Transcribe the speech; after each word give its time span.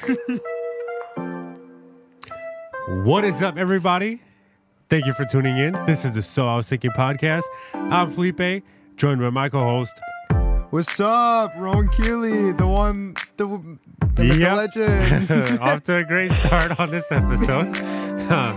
What 3.04 3.24
is 3.24 3.40
up, 3.42 3.56
everybody? 3.56 4.20
Thank 4.88 5.06
you 5.06 5.12
for 5.12 5.24
tuning 5.24 5.56
in. 5.58 5.74
This 5.86 6.04
is 6.04 6.12
the 6.12 6.22
So 6.22 6.48
I 6.48 6.56
Was 6.56 6.68
Thinking 6.68 6.90
podcast. 6.90 7.42
I'm 7.74 8.10
Felipe, 8.12 8.64
joined 8.96 9.20
by 9.20 9.30
my 9.30 9.48
co-host. 9.48 10.00
What's 10.70 10.98
up, 10.98 11.52
Rowan 11.56 11.88
Keeley, 11.90 12.52
the 12.52 12.66
one, 12.66 13.14
the, 13.36 13.46
the 14.14 14.26
Yep. 14.26 14.56
legend. 14.56 15.30
Off 15.60 15.84
to 15.84 15.96
a 15.98 16.04
great 16.04 16.32
start 16.32 16.78
on 16.80 16.90
this 16.90 17.12
episode. 17.12 17.76
Um, 18.32 18.56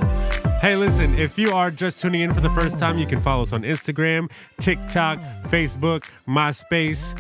hey, 0.62 0.76
listen, 0.76 1.14
if 1.18 1.38
you 1.38 1.52
are 1.52 1.70
just 1.70 2.02
tuning 2.02 2.22
in 2.22 2.34
for 2.34 2.42
the 2.42 2.50
first 2.52 2.80
time, 2.80 2.98
you 2.98 3.06
can 3.06 3.20
follow 3.20 3.44
us 3.44 3.54
on 3.54 3.62
Instagram, 3.64 4.32
TikTok, 4.60 5.20
Facebook, 5.44 6.06
MySpace, 6.28 7.14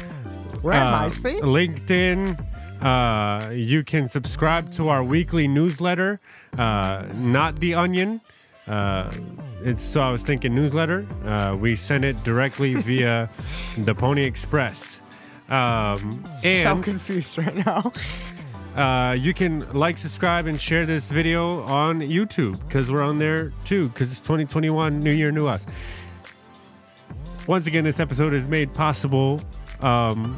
We're 0.63 0.71
at 0.73 0.87
uh, 0.93 1.03
MySpace. 1.09 1.41
LinkedIn. 1.41 2.47
Uh, 2.83 3.49
you 3.53 3.81
can 3.81 4.09
subscribe 4.09 4.69
to 4.73 4.89
our 4.89 5.01
weekly 5.03 5.47
newsletter, 5.47 6.19
uh, 6.57 7.05
not 7.13 7.55
the 7.61 7.73
Onion. 7.73 8.19
Uh, 8.67 9.09
it's 9.61 9.81
so 9.81 10.01
I 10.01 10.11
was 10.11 10.21
thinking 10.21 10.53
newsletter. 10.53 11.07
Uh, 11.25 11.55
we 11.57 11.77
send 11.77 12.03
it 12.03 12.21
directly 12.25 12.73
via 12.81 13.29
the 13.77 13.95
Pony 13.95 14.25
Express. 14.25 14.99
Um, 15.47 16.23
so 16.39 16.47
and 16.47 16.83
confused 16.83 17.37
right 17.37 17.55
now. 17.65 17.93
uh, 18.75 19.13
you 19.13 19.33
can 19.33 19.59
like, 19.71 19.97
subscribe, 19.97 20.45
and 20.45 20.59
share 20.59 20.85
this 20.85 21.09
video 21.09 21.61
on 21.63 22.01
YouTube 22.01 22.59
because 22.67 22.91
we're 22.91 23.03
on 23.03 23.17
there 23.17 23.53
too. 23.63 23.83
Because 23.83 24.11
it's 24.11 24.19
2021, 24.19 24.99
New 24.99 25.11
Year, 25.11 25.31
New 25.31 25.47
Us. 25.47 25.65
Once 27.47 27.65
again, 27.65 27.85
this 27.85 28.01
episode 28.01 28.33
is 28.33 28.45
made 28.47 28.73
possible 28.73 29.39
um, 29.79 30.37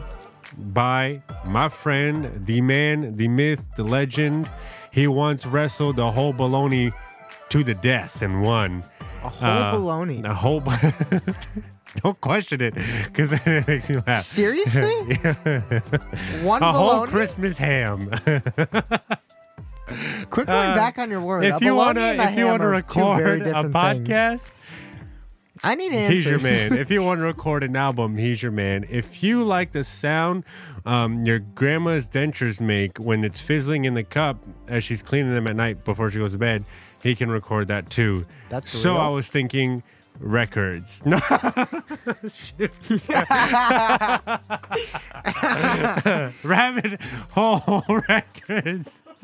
by 0.58 1.22
my 1.46 1.70
friend, 1.70 2.46
the 2.46 2.62
man, 2.62 3.16
the 3.18 3.28
myth, 3.28 3.64
the 3.76 3.84
legend. 3.84 4.50
He 4.92 5.08
once 5.08 5.46
wrestled 5.46 6.00
a 6.00 6.12
whole 6.12 6.34
baloney 6.34 6.94
to 7.50 7.64
the 7.64 7.74
death 7.76 8.22
and 8.22 8.42
won. 8.42 8.84
A 9.24 9.30
whole 9.30 9.50
Uh, 9.50 9.74
baloney. 9.74 10.24
A 10.26 10.34
whole. 10.34 10.62
Don't 12.04 12.20
question 12.20 12.62
it 12.62 12.74
because 13.06 13.32
it 13.34 13.68
makes 13.68 13.90
me 13.90 13.98
laugh. 14.06 14.22
Seriously? 14.22 14.94
One 16.44 16.62
a 16.62 16.72
whole? 16.74 17.08
Christmas 17.08 17.58
ham. 17.58 18.10
Quick 20.30 20.48
going 20.48 20.72
Uh, 20.72 20.76
back 20.76 20.98
on 20.98 21.10
your 21.10 21.22
word. 21.22 21.46
if 21.46 21.62
you 21.62 21.76
wanna, 21.76 22.16
if 22.18 22.32
you 22.38 22.46
two 22.48 22.58
very 22.58 22.72
record 22.72 23.42
a 23.48 23.64
podcast. 23.70 24.40
things. 24.40 24.52
Podcast, 25.58 25.62
I 25.64 25.76
need 25.76 25.94
answers. 25.94 26.18
he's 26.18 26.26
your 26.26 26.40
man. 26.40 26.74
if 26.78 26.92
you 26.92 27.02
want 27.02 27.20
to 27.20 27.26
record 27.26 27.64
an 27.64 27.76
album, 27.76 28.18
he's 28.18 28.42
your 28.42 28.52
man. 28.52 28.86
If 28.90 29.24
you 29.24 29.44
like 29.44 29.72
the 29.72 29.84
sound 29.84 30.44
um, 30.86 31.26
your 31.26 31.40
grandma's 31.40 32.08
dentures 32.08 32.62
make 32.62 32.98
when 33.00 33.24
it's 33.24 33.42
fizzling 33.42 33.86
in 33.86 33.96
the 33.96 34.04
cup 34.04 34.44
as 34.68 34.84
she's 34.84 35.02
cleaning 35.02 35.34
them 35.34 35.48
at 35.48 35.56
night 35.56 35.84
before 35.84 36.12
she 36.12 36.20
goes 36.20 36.34
to 36.34 36.38
bed, 36.38 36.66
he 37.02 37.16
can 37.16 37.32
record 37.32 37.68
that 37.70 37.90
too. 37.90 38.24
That's 38.50 38.72
so. 38.72 38.94
real? 38.94 39.02
I 39.02 39.08
was 39.10 39.28
thinking 39.28 39.84
records. 40.20 41.02
No. 41.06 41.20
Rabbit 46.44 47.02
hole 47.32 47.84
records. 48.08 49.02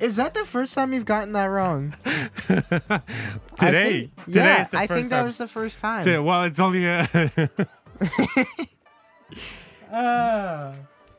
Is 0.00 0.16
that 0.16 0.32
the 0.34 0.44
first 0.46 0.74
time 0.74 0.92
you've 0.92 1.04
gotten 1.04 1.32
that 1.32 1.46
wrong? 1.46 1.94
Today, 3.58 4.10
think- 4.16 4.24
today 4.26 4.44
yeah, 4.44 4.68
I 4.72 4.86
think 4.86 5.08
that 5.10 5.16
time. 5.18 5.24
was 5.24 5.38
the 5.38 5.48
first 5.48 5.78
time. 5.80 6.04
T- 6.04 6.18
Well, 6.18 6.44
it's 6.44 6.60
only 6.60 6.84
a 6.86 7.08
Ah. 9.92 10.72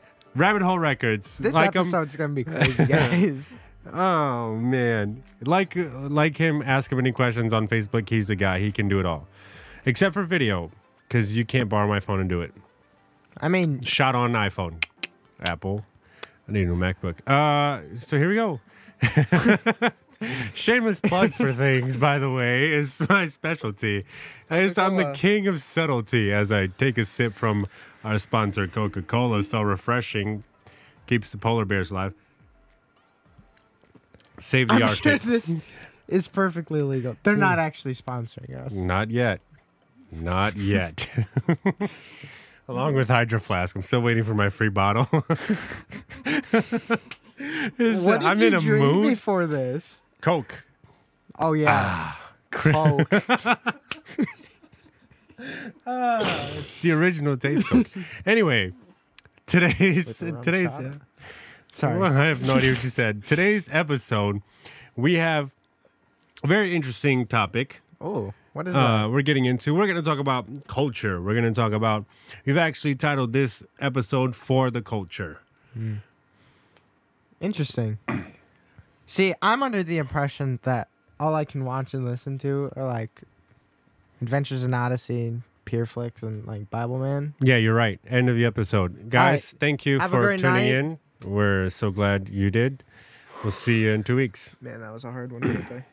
Rabbit 0.34 0.62
Hole 0.62 0.78
Records. 0.78 1.38
this 1.38 1.54
like 1.54 1.76
um, 1.76 1.82
episode's 1.82 2.16
gonna 2.16 2.32
be 2.32 2.44
crazy, 2.44 2.86
guys. 2.86 3.54
oh 3.92 4.56
man, 4.56 5.22
like 5.42 5.76
like 5.76 6.36
him. 6.36 6.60
Ask 6.62 6.90
him 6.90 6.98
any 6.98 7.12
questions 7.12 7.52
on 7.52 7.68
Facebook. 7.68 8.08
He's 8.08 8.26
the 8.26 8.34
guy. 8.36 8.58
He 8.58 8.72
can 8.72 8.88
do 8.88 8.98
it 8.98 9.06
all, 9.06 9.28
except 9.86 10.12
for 10.14 10.24
video, 10.24 10.70
because 11.08 11.36
you 11.36 11.44
can't 11.44 11.68
borrow 11.68 11.86
my 11.86 12.00
phone 12.00 12.18
and 12.20 12.28
do 12.28 12.40
it. 12.40 12.52
I 13.40 13.48
mean, 13.48 13.80
Shot 13.82 14.14
on 14.16 14.32
iPhone, 14.32 14.82
Apple. 15.40 15.84
I 16.48 16.52
need 16.52 16.62
a 16.62 16.66
new 16.66 16.76
MacBook. 16.76 17.16
Uh, 17.26 17.96
so 17.96 18.18
here 18.18 18.28
we 18.28 18.34
go. 18.34 18.60
Shameless 20.54 21.00
plug 21.00 21.32
for 21.32 21.52
things, 21.52 21.96
by 21.96 22.18
the 22.18 22.30
way, 22.30 22.72
is 22.72 23.02
my 23.08 23.26
specialty. 23.26 24.04
I 24.50 24.60
guess 24.60 24.78
I'm 24.78 24.96
the 24.96 25.12
king 25.14 25.46
of 25.46 25.60
subtlety 25.62 26.32
as 26.32 26.52
I 26.52 26.68
take 26.68 26.98
a 26.98 27.04
sip 27.04 27.34
from 27.34 27.66
our 28.04 28.18
sponsor, 28.18 28.66
Coca 28.66 29.02
Cola. 29.02 29.42
So 29.42 29.62
refreshing, 29.62 30.44
keeps 31.06 31.30
the 31.30 31.38
polar 31.38 31.64
bears 31.64 31.90
alive. 31.90 32.14
Save 34.40 34.68
the 34.68 34.74
I'm 34.74 34.82
Arctic. 34.84 35.22
sure 35.22 35.30
this 35.30 35.54
is 36.08 36.28
perfectly 36.28 36.82
legal. 36.82 37.16
They're 37.22 37.36
not 37.36 37.58
actually 37.58 37.94
sponsoring 37.94 38.58
us. 38.64 38.72
Not 38.72 39.10
yet. 39.10 39.40
Not 40.10 40.56
yet. 40.56 41.08
Along 42.66 42.94
with 42.94 43.08
Hydro 43.08 43.38
Flask, 43.40 43.76
I'm 43.76 43.82
still 43.82 44.00
waiting 44.00 44.24
for 44.24 44.34
my 44.34 44.48
free 44.48 44.68
bottle. 44.70 45.08
What 47.76 48.20
did 48.20 48.28
I'm 48.28 48.40
you 48.40 48.46
in 48.46 48.54
a 48.54 48.60
drink 48.60 48.84
mood. 48.84 49.08
before 49.10 49.46
this? 49.46 50.00
Coke. 50.20 50.64
Oh 51.38 51.52
yeah, 51.52 52.12
Coke. 52.50 53.08
It's 55.36 56.80
the 56.80 56.92
original 56.92 57.36
taste 57.36 57.66
Coke. 57.68 57.88
anyway, 58.26 58.72
today's 59.46 60.16
today's. 60.42 60.70
uh, 60.70 60.92
Sorry. 61.72 61.98
Well, 61.98 62.16
I 62.16 62.26
have 62.26 62.46
no 62.46 62.54
idea 62.54 62.72
what 62.74 62.84
you 62.84 62.90
said. 62.90 63.26
Today's 63.26 63.68
episode, 63.72 64.40
we 64.96 65.14
have 65.14 65.50
a 66.44 66.46
very 66.46 66.74
interesting 66.74 67.26
topic. 67.26 67.82
Oh, 68.00 68.32
what 68.54 68.66
is 68.66 68.74
uh, 68.74 69.08
we're 69.10 69.22
getting 69.22 69.44
into. 69.44 69.74
We're 69.74 69.84
going 69.86 69.96
to 70.02 70.02
talk 70.02 70.18
about 70.18 70.46
culture. 70.68 71.20
We're 71.20 71.34
going 71.34 71.52
to 71.52 71.60
talk 71.60 71.72
about. 71.72 72.06
We've 72.46 72.56
actually 72.56 72.94
titled 72.94 73.32
this 73.34 73.62
episode 73.80 74.34
"For 74.34 74.70
the 74.70 74.80
Culture." 74.80 75.40
that? 75.76 75.96
Interesting. 77.40 77.98
See, 79.06 79.34
I'm 79.42 79.62
under 79.62 79.82
the 79.82 79.98
impression 79.98 80.60
that 80.62 80.88
all 81.20 81.34
I 81.34 81.44
can 81.44 81.64
watch 81.64 81.92
and 81.94 82.06
listen 82.06 82.38
to 82.38 82.72
are 82.76 82.86
like 82.86 83.22
Adventures 84.22 84.64
in 84.64 84.72
Odyssey, 84.72 85.42
PureFlix, 85.66 86.22
and 86.22 86.46
like 86.46 86.70
Bible 86.70 86.98
Man. 86.98 87.34
Yeah, 87.40 87.56
you're 87.56 87.74
right. 87.74 88.00
End 88.08 88.28
of 88.30 88.36
the 88.36 88.44
episode, 88.44 89.10
guys. 89.10 89.52
right. 89.52 89.60
Thank 89.60 89.84
you 89.84 89.98
Have 89.98 90.10
for 90.10 90.36
tuning 90.36 90.42
night. 90.52 90.74
in. 90.74 90.98
We're 91.24 91.70
so 91.70 91.90
glad 91.90 92.28
you 92.28 92.50
did. 92.50 92.82
We'll 93.42 93.52
see 93.52 93.82
you 93.82 93.90
in 93.90 94.04
two 94.04 94.16
weeks. 94.16 94.56
Man, 94.60 94.80
that 94.80 94.92
was 94.92 95.04
a 95.04 95.10
hard 95.12 95.32
one 95.32 95.42
to 95.42 95.58
play. 95.64 95.84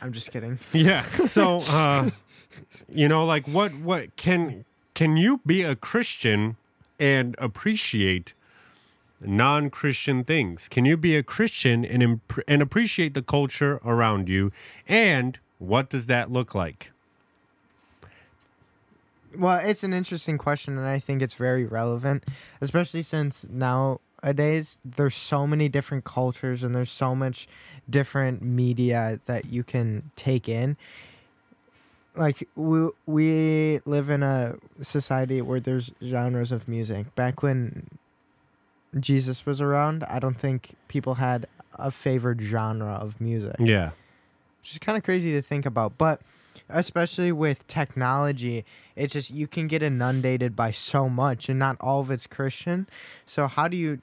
I'm 0.00 0.12
just 0.12 0.30
kidding. 0.30 0.58
Yeah. 0.72 1.08
So, 1.10 1.60
uh, 1.60 2.10
you 2.88 3.08
know, 3.08 3.24
like 3.24 3.46
what 3.46 3.74
what 3.74 4.16
can 4.16 4.64
can 4.94 5.16
you 5.16 5.40
be 5.46 5.62
a 5.62 5.76
Christian 5.76 6.56
and 6.98 7.36
appreciate 7.38 8.34
non-Christian 9.20 10.24
things? 10.24 10.68
Can 10.68 10.84
you 10.84 10.96
be 10.96 11.16
a 11.16 11.22
Christian 11.22 11.84
and 11.84 12.02
imp- 12.02 12.40
and 12.46 12.62
appreciate 12.62 13.14
the 13.14 13.22
culture 13.22 13.80
around 13.84 14.28
you? 14.28 14.52
And 14.86 15.38
what 15.58 15.90
does 15.90 16.06
that 16.06 16.30
look 16.30 16.54
like? 16.54 16.92
Well, 19.36 19.58
it's 19.58 19.84
an 19.84 19.92
interesting 19.92 20.38
question, 20.38 20.78
and 20.78 20.86
I 20.86 20.98
think 20.98 21.20
it's 21.20 21.34
very 21.34 21.64
relevant, 21.66 22.24
especially 22.60 23.02
since 23.02 23.46
nowadays 24.22 24.78
there's 24.84 25.14
so 25.14 25.46
many 25.46 25.68
different 25.68 26.04
cultures 26.04 26.62
and 26.62 26.74
there's 26.74 26.90
so 26.90 27.14
much 27.14 27.48
different 27.88 28.42
media 28.42 29.20
that 29.26 29.46
you 29.46 29.62
can 29.62 30.10
take 30.16 30.48
in. 30.48 30.76
Like 32.16 32.48
we 32.56 32.88
we 33.06 33.80
live 33.84 34.10
in 34.10 34.22
a 34.22 34.56
society 34.80 35.40
where 35.40 35.60
there's 35.60 35.92
genres 36.02 36.50
of 36.50 36.66
music. 36.66 37.14
Back 37.14 37.42
when 37.42 37.86
Jesus 38.98 39.46
was 39.46 39.60
around, 39.60 40.02
I 40.04 40.18
don't 40.18 40.38
think 40.38 40.74
people 40.88 41.14
had 41.14 41.46
a 41.74 41.90
favorite 41.92 42.40
genre 42.40 42.94
of 42.94 43.20
music 43.20 43.54
Yeah. 43.60 43.90
which 44.60 44.72
is 44.72 44.78
kind 44.78 44.98
of 44.98 45.04
crazy 45.04 45.30
to 45.32 45.42
think 45.42 45.64
about. 45.64 45.96
But 45.96 46.20
especially 46.68 47.32
with 47.32 47.66
technology, 47.66 48.64
it's 48.96 49.12
just 49.12 49.30
you 49.30 49.46
can 49.46 49.68
get 49.68 49.82
inundated 49.82 50.54
by 50.54 50.70
so 50.70 51.08
much, 51.08 51.48
and 51.48 51.58
not 51.58 51.76
all 51.80 52.00
of 52.00 52.10
it's 52.10 52.26
Christian. 52.26 52.88
So 53.26 53.46
how 53.46 53.68
do 53.68 53.76
you 53.76 53.98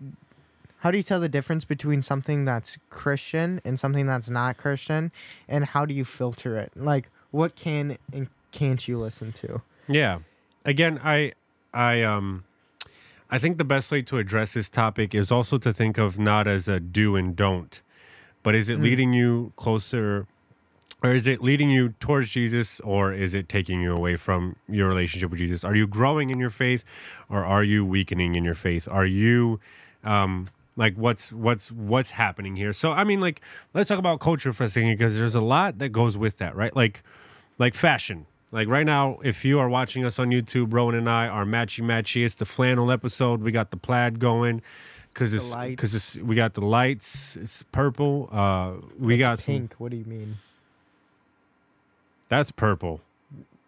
how 0.79 0.91
do 0.91 0.97
you 0.97 1.03
tell 1.03 1.19
the 1.19 1.29
difference 1.29 1.65
between 1.65 2.01
something 2.01 2.45
that's 2.45 2.77
Christian 2.89 3.59
and 3.65 3.79
something 3.79 4.05
that's 4.05 4.29
not 4.29 4.57
Christian, 4.57 5.11
and 5.47 5.65
how 5.65 5.85
do 5.85 5.93
you 5.93 6.05
filter 6.05 6.57
it? 6.57 6.71
Like, 6.75 7.09
what 7.31 7.55
can 7.55 7.97
and 8.13 8.27
can't 8.51 8.87
you 8.87 8.99
listen 8.99 9.31
to? 9.33 9.61
Yeah. 9.87 10.19
Again, 10.63 10.99
I 11.03 11.33
I 11.73 12.01
um 12.03 12.45
I 13.29 13.39
think 13.39 13.57
the 13.57 13.63
best 13.63 13.91
way 13.91 14.01
to 14.03 14.17
address 14.17 14.53
this 14.53 14.69
topic 14.69 15.15
is 15.15 15.31
also 15.31 15.57
to 15.57 15.73
think 15.73 15.97
of 15.97 16.19
not 16.19 16.47
as 16.47 16.67
a 16.67 16.79
do 16.79 17.15
and 17.15 17.35
don't, 17.35 17.81
but 18.43 18.55
is 18.55 18.69
it 18.69 18.79
leading 18.79 19.13
you 19.13 19.53
closer 19.55 20.27
or 21.05 21.13
is 21.13 21.27
it 21.27 21.41
leading 21.41 21.69
you 21.69 21.89
towards 21.99 22.29
Jesus 22.29 22.79
or 22.81 23.13
is 23.13 23.33
it 23.33 23.47
taking 23.47 23.81
you 23.81 23.93
away 23.95 24.15
from 24.15 24.55
your 24.67 24.87
relationship 24.87 25.29
with 25.29 25.39
Jesus? 25.39 25.63
Are 25.63 25.75
you 25.75 25.87
growing 25.87 26.29
in 26.29 26.39
your 26.39 26.49
faith 26.49 26.83
or 27.29 27.45
are 27.45 27.63
you 27.63 27.85
weakening 27.85 28.35
in 28.35 28.43
your 28.43 28.55
faith? 28.55 28.87
Are 28.89 29.05
you 29.05 29.59
um 30.03 30.49
like 30.75 30.95
what's 30.95 31.31
what's 31.31 31.71
what's 31.71 32.11
happening 32.11 32.55
here? 32.55 32.73
So 32.73 32.91
I 32.91 33.03
mean 33.03 33.21
like 33.21 33.41
let's 33.73 33.87
talk 33.89 33.99
about 33.99 34.19
culture 34.19 34.51
for 34.53 34.63
a 34.65 34.69
second 34.69 34.91
because 34.91 35.15
there's 35.17 35.35
a 35.35 35.41
lot 35.41 35.77
that 35.79 35.89
goes 35.89 36.17
with 36.17 36.37
that, 36.37 36.55
right? 36.55 36.75
Like 36.75 37.03
like 37.57 37.75
fashion. 37.75 38.25
Like 38.51 38.67
right 38.69 38.85
now, 38.85 39.19
if 39.23 39.43
you 39.43 39.59
are 39.59 39.67
watching 39.67 40.05
us 40.05 40.17
on 40.17 40.29
YouTube, 40.29 40.73
Rowan 40.73 40.95
and 40.95 41.09
I 41.09 41.27
are 41.27 41.45
matchy 41.45 41.83
matchy. 41.83 42.25
It's 42.25 42.35
the 42.35 42.45
flannel 42.45 42.89
episode. 42.91 43.41
We 43.41 43.51
got 43.51 43.71
the 43.71 43.77
plaid 43.77 44.19
going 44.19 44.61
because 45.09 45.33
it's 45.33 45.53
because 45.53 45.93
it's 45.95 46.15
we 46.17 46.35
got 46.35 46.53
the 46.53 46.61
lights. 46.65 47.35
It's 47.35 47.63
purple. 47.63 48.29
Uh, 48.31 48.73
we 48.97 49.15
It's 49.15 49.27
got 49.27 49.39
some. 49.39 49.53
pink. 49.53 49.75
What 49.77 49.91
do 49.91 49.97
you 49.97 50.05
mean? 50.05 50.37
That's 52.29 52.51
purple. 52.51 53.01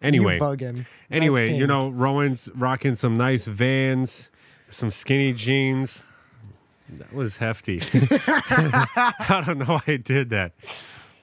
Anyway, 0.00 0.38
you 0.38 0.84
anyway, 1.10 1.52
you 1.54 1.66
know, 1.66 1.88
Rowan's 1.88 2.48
rocking 2.54 2.94
some 2.94 3.16
nice 3.16 3.46
Vans, 3.46 4.28
some 4.70 4.90
skinny 4.90 5.32
jeans. 5.32 6.04
That 6.88 7.12
was 7.12 7.36
hefty. 7.36 7.80
I 7.92 9.42
don't 9.44 9.58
know 9.58 9.64
why 9.66 9.82
I 9.86 9.96
did 9.96 10.30
that. 10.30 10.52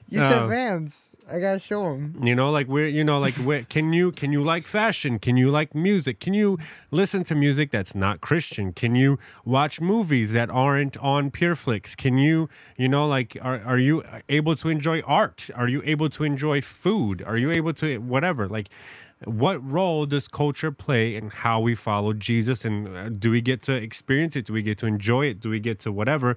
You 0.08 0.20
said 0.20 0.32
uh, 0.32 0.46
Vans. 0.46 1.15
I 1.28 1.40
gotta 1.40 1.58
show 1.58 1.82
them. 1.84 2.20
You 2.22 2.34
know, 2.36 2.50
like 2.50 2.68
we're, 2.68 2.86
you 2.88 3.02
know, 3.02 3.18
like 3.18 3.36
we're, 3.38 3.62
can 3.64 3.92
you 3.92 4.12
can 4.12 4.32
you 4.32 4.44
like 4.44 4.66
fashion? 4.66 5.18
Can 5.18 5.36
you 5.36 5.50
like 5.50 5.74
music? 5.74 6.20
Can 6.20 6.34
you 6.34 6.58
listen 6.90 7.24
to 7.24 7.34
music 7.34 7.72
that's 7.72 7.94
not 7.94 8.20
Christian? 8.20 8.72
Can 8.72 8.94
you 8.94 9.18
watch 9.44 9.80
movies 9.80 10.32
that 10.32 10.50
aren't 10.50 10.96
on 10.98 11.32
PureFlix? 11.32 11.96
Can 11.96 12.16
you, 12.18 12.48
you 12.76 12.88
know, 12.88 13.08
like 13.08 13.36
are 13.42 13.60
are 13.64 13.78
you 13.78 14.04
able 14.28 14.54
to 14.56 14.68
enjoy 14.68 15.00
art? 15.00 15.50
Are 15.54 15.68
you 15.68 15.82
able 15.84 16.08
to 16.10 16.24
enjoy 16.24 16.60
food? 16.60 17.22
Are 17.26 17.36
you 17.36 17.50
able 17.50 17.74
to 17.74 17.98
whatever? 17.98 18.48
Like 18.48 18.68
what 19.24 19.64
role 19.68 20.06
does 20.06 20.28
culture 20.28 20.70
play 20.70 21.16
in 21.16 21.30
how 21.30 21.58
we 21.60 21.74
follow 21.74 22.12
Jesus 22.12 22.64
and 22.64 22.96
uh, 22.96 23.08
do 23.08 23.30
we 23.30 23.40
get 23.40 23.62
to 23.62 23.72
experience 23.72 24.36
it? 24.36 24.46
Do 24.46 24.52
we 24.52 24.62
get 24.62 24.78
to 24.78 24.86
enjoy 24.86 25.26
it? 25.26 25.40
Do 25.40 25.50
we 25.50 25.58
get 25.58 25.80
to 25.80 25.92
whatever? 25.92 26.36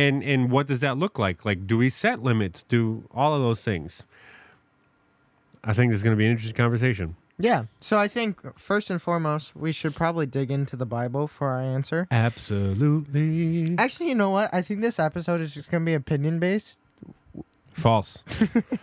And 0.00 0.22
and 0.32 0.50
what 0.50 0.66
does 0.70 0.80
that 0.80 0.96
look 1.02 1.18
like 1.18 1.44
like 1.44 1.66
do 1.66 1.76
we 1.76 1.88
set 1.90 2.22
limits 2.22 2.62
do 2.62 3.04
all 3.20 3.34
of 3.34 3.40
those 3.46 3.60
things 3.60 4.04
i 5.64 5.72
think 5.72 5.90
this 5.90 5.98
is 5.98 6.02
going 6.02 6.16
to 6.16 6.18
be 6.18 6.26
an 6.26 6.32
interesting 6.32 6.56
conversation 6.56 7.16
Yeah. 7.42 7.64
So 7.80 7.96
I 7.96 8.06
think 8.16 8.36
first 8.58 8.90
and 8.90 9.00
foremost, 9.00 9.56
we 9.56 9.72
should 9.72 9.94
probably 9.94 10.26
dig 10.26 10.50
into 10.50 10.76
the 10.76 10.84
Bible 10.84 11.26
for 11.26 11.48
our 11.48 11.62
answer. 11.76 12.06
absolutely 12.10 13.78
Actually, 13.78 14.10
you 14.10 14.14
know 14.14 14.28
what? 14.28 14.52
I 14.52 14.60
think 14.60 14.82
this 14.82 14.98
episode 14.98 15.40
is 15.40 15.54
just 15.54 15.70
gonna 15.70 15.86
be 15.86 15.94
opinion 15.94 16.38
based. 16.38 16.76
false 17.72 18.22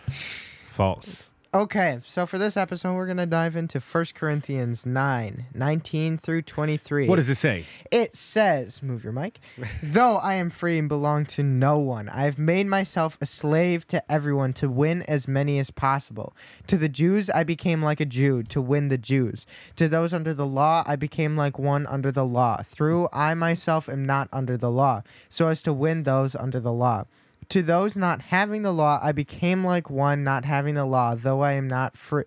false 0.66 1.27
Okay, 1.54 2.00
so 2.04 2.26
for 2.26 2.36
this 2.36 2.58
episode, 2.58 2.92
we're 2.94 3.06
gonna 3.06 3.24
dive 3.24 3.56
into 3.56 3.80
1 3.80 4.04
Corinthians 4.14 4.84
9, 4.84 5.46
19 5.54 6.18
through 6.18 6.42
23. 6.42 7.08
what 7.08 7.16
does 7.16 7.30
it 7.30 7.36
say 7.36 7.64
It 7.90 8.14
says, 8.14 8.82
move 8.82 9.02
your 9.02 9.14
mic. 9.14 9.40
Though 9.82 10.16
I 10.16 10.34
am 10.34 10.50
free 10.50 10.78
and 10.78 10.90
belong 10.90 11.24
to 11.24 11.42
no 11.42 11.78
one, 11.78 12.10
I 12.10 12.24
have 12.24 12.38
made 12.38 12.66
myself 12.66 13.16
a 13.22 13.24
slave 13.26 13.86
to 13.88 14.12
everyone 14.12 14.52
to 14.54 14.68
win 14.68 15.00
as 15.04 15.26
many 15.26 15.58
as 15.58 15.70
possible. 15.70 16.36
To 16.66 16.76
the 16.76 16.90
Jews, 16.90 17.30
I 17.30 17.44
became 17.44 17.82
like 17.82 18.00
a 18.00 18.04
Jew 18.04 18.42
to 18.42 18.60
win 18.60 18.88
the 18.88 18.98
Jews. 18.98 19.46
To 19.76 19.88
those 19.88 20.12
under 20.12 20.34
the 20.34 20.46
law, 20.46 20.84
I 20.86 20.96
became 20.96 21.34
like 21.34 21.58
one 21.58 21.86
under 21.86 22.12
the 22.12 22.26
law. 22.26 22.62
Through 22.62 23.08
I 23.10 23.32
myself 23.32 23.88
am 23.88 24.04
not 24.04 24.28
under 24.34 24.58
the 24.58 24.70
law, 24.70 25.02
so 25.30 25.46
as 25.46 25.62
to 25.62 25.72
win 25.72 26.02
those 26.02 26.34
under 26.36 26.60
the 26.60 26.72
law. 26.74 27.06
To 27.50 27.62
those 27.62 27.96
not 27.96 28.20
having 28.20 28.62
the 28.62 28.72
law, 28.72 29.00
I 29.02 29.12
became 29.12 29.64
like 29.64 29.88
one 29.88 30.22
not 30.22 30.44
having 30.44 30.74
the 30.74 30.84
law, 30.84 31.14
though 31.14 31.40
I 31.40 31.52
am 31.52 31.66
not 31.66 31.96
free. 31.96 32.24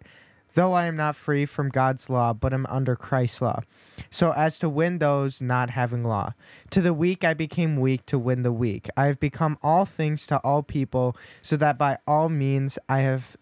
Though 0.54 0.74
I 0.74 0.86
am 0.86 0.98
not 0.98 1.16
free 1.16 1.46
from 1.46 1.70
God's 1.70 2.10
law, 2.10 2.34
but 2.34 2.54
am 2.54 2.66
under 2.68 2.98
Christ's 2.98 3.42
law, 3.42 3.62
so 4.10 4.34
as 4.34 4.60
to 4.60 4.68
win 4.68 4.98
those 4.98 5.42
not 5.42 5.70
having 5.70 6.04
law. 6.04 6.34
To 6.72 6.82
the 6.82 6.94
weak 6.94 7.24
I 7.24 7.34
became 7.34 7.80
weak 7.80 8.06
to 8.08 8.20
win 8.20 8.44
the 8.44 8.52
weak. 8.52 8.90
I 8.98 9.06
have 9.06 9.18
become 9.18 9.58
all 9.64 9.86
things 9.86 10.28
to 10.28 10.40
all 10.40 10.62
people, 10.62 11.16
so 11.42 11.56
that 11.56 11.78
by 11.78 12.00
all 12.06 12.28
means 12.28 12.78
I 12.90 13.00
have 13.00 13.38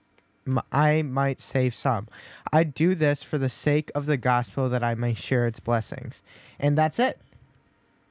I 0.72 1.02
might 1.02 1.42
save 1.42 1.76
some. 1.76 2.08
I 2.52 2.64
do 2.64 2.96
this 2.96 3.24
for 3.24 3.38
the 3.38 3.50
sake 3.50 3.92
of 3.96 4.06
the 4.06 4.18
gospel 4.18 4.70
that 4.70 4.84
I 4.84 4.96
may 4.96 5.14
share 5.14 5.48
its 5.48 5.60
blessings. 5.60 6.22
And 6.60 6.78
that's 6.78 7.00
it. 7.00 7.20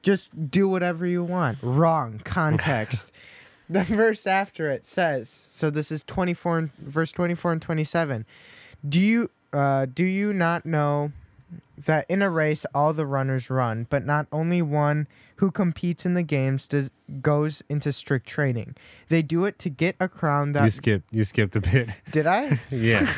Just 0.01 0.49
do 0.49 0.67
whatever 0.67 1.05
you 1.05 1.23
want. 1.23 1.57
Wrong 1.61 2.19
context. 2.23 3.11
The 3.69 3.83
verse 3.83 4.25
after 4.25 4.69
it 4.71 4.85
says, 4.85 5.45
so 5.49 5.69
this 5.69 5.91
is 5.91 6.03
24 6.03 6.57
and 6.57 6.75
verse 6.77 7.11
24 7.11 7.53
and 7.53 7.61
27. 7.61 8.25
Do 8.87 8.99
you 8.99 9.29
uh 9.51 9.85
do 9.85 10.03
you 10.03 10.33
not 10.33 10.65
know 10.65 11.11
that 11.85 12.05
in 12.09 12.21
a 12.21 12.29
race 12.29 12.65
all 12.73 12.93
the 12.93 13.05
runners 13.05 13.49
run, 13.49 13.87
but 13.89 14.05
not 14.05 14.27
only 14.31 14.61
one 14.61 15.07
who 15.37 15.51
competes 15.51 16.05
in 16.05 16.13
the 16.13 16.23
games 16.23 16.67
does 16.67 16.91
goes 17.21 17.63
into 17.69 17.91
strict 17.91 18.27
training. 18.27 18.75
They 19.07 19.21
do 19.21 19.45
it 19.45 19.57
to 19.59 19.69
get 19.69 19.95
a 19.99 20.07
crown 20.09 20.53
you 20.65 20.71
skipped 20.71 21.13
you 21.13 21.23
skipped 21.23 21.55
a 21.55 21.61
bit 21.61 21.89
did 22.11 22.27
I? 22.27 22.59
yeah 22.71 23.11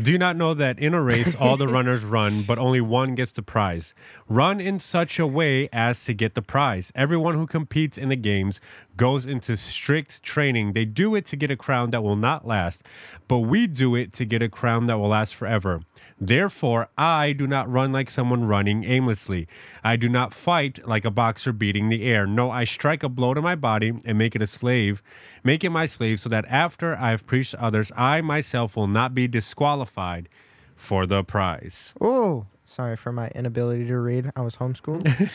do 0.00 0.12
you 0.12 0.18
not 0.18 0.36
know 0.36 0.54
that 0.54 0.78
in 0.78 0.94
a 0.94 1.02
race 1.02 1.34
all 1.36 1.56
the 1.56 1.68
runners 1.76 2.04
run 2.04 2.42
but 2.42 2.58
only 2.58 2.80
one 2.80 3.14
gets 3.14 3.32
the 3.32 3.42
prize 3.42 3.94
run 4.28 4.60
in 4.60 4.78
such 4.78 5.18
a 5.18 5.26
way 5.26 5.68
as 5.72 6.04
to 6.04 6.14
get 6.14 6.34
the 6.34 6.42
prize 6.42 6.92
everyone 6.94 7.34
who 7.34 7.46
competes 7.46 7.98
in 7.98 8.08
the 8.08 8.16
games 8.16 8.60
goes 8.96 9.26
into 9.26 9.56
strict 9.56 10.22
training 10.22 10.72
they 10.72 10.84
do 10.84 11.14
it 11.14 11.24
to 11.24 11.36
get 11.36 11.50
a 11.50 11.56
crown 11.56 11.90
that 11.90 12.02
will 12.02 12.16
not 12.16 12.46
last 12.46 12.82
but 13.28 13.38
we 13.38 13.66
do 13.66 13.94
it 13.94 14.12
to 14.12 14.24
get 14.24 14.42
a 14.42 14.48
crown 14.48 14.86
that 14.86 14.98
will 14.98 15.08
last 15.08 15.34
forever 15.34 15.80
Therefore, 16.24 16.88
I 16.96 17.32
do 17.32 17.48
not 17.48 17.68
run 17.68 17.90
like 17.90 18.08
someone 18.08 18.44
running 18.44 18.84
aimlessly. 18.84 19.48
I 19.82 19.96
do 19.96 20.08
not 20.08 20.32
fight 20.32 20.86
like 20.86 21.04
a 21.04 21.10
boxer 21.10 21.52
beating 21.52 21.88
the 21.88 22.04
air. 22.04 22.28
No, 22.28 22.48
I 22.48 22.62
strike 22.62 23.02
a 23.02 23.08
blow 23.08 23.34
to 23.34 23.42
my 23.42 23.56
body 23.56 23.92
and 24.04 24.16
make 24.16 24.36
it 24.36 24.40
a 24.40 24.46
slave, 24.46 25.02
make 25.42 25.64
it 25.64 25.70
my 25.70 25.86
slave, 25.86 26.20
so 26.20 26.28
that 26.28 26.44
after 26.48 26.96
I 26.96 27.10
have 27.10 27.26
preached 27.26 27.52
to 27.52 27.62
others, 27.62 27.92
I 27.96 28.20
myself 28.20 28.76
will 28.76 28.86
not 28.86 29.14
be 29.14 29.28
disqualified 29.28 30.28
for 30.74 31.06
the 31.06 31.22
prize. 31.22 31.94
Oh, 32.00 32.46
sorry 32.66 32.96
for 32.96 33.12
my 33.12 33.28
inability 33.28 33.86
to 33.86 33.98
read. 33.98 34.30
I 34.36 34.40
was 34.42 34.56
homeschooled. 34.56 35.30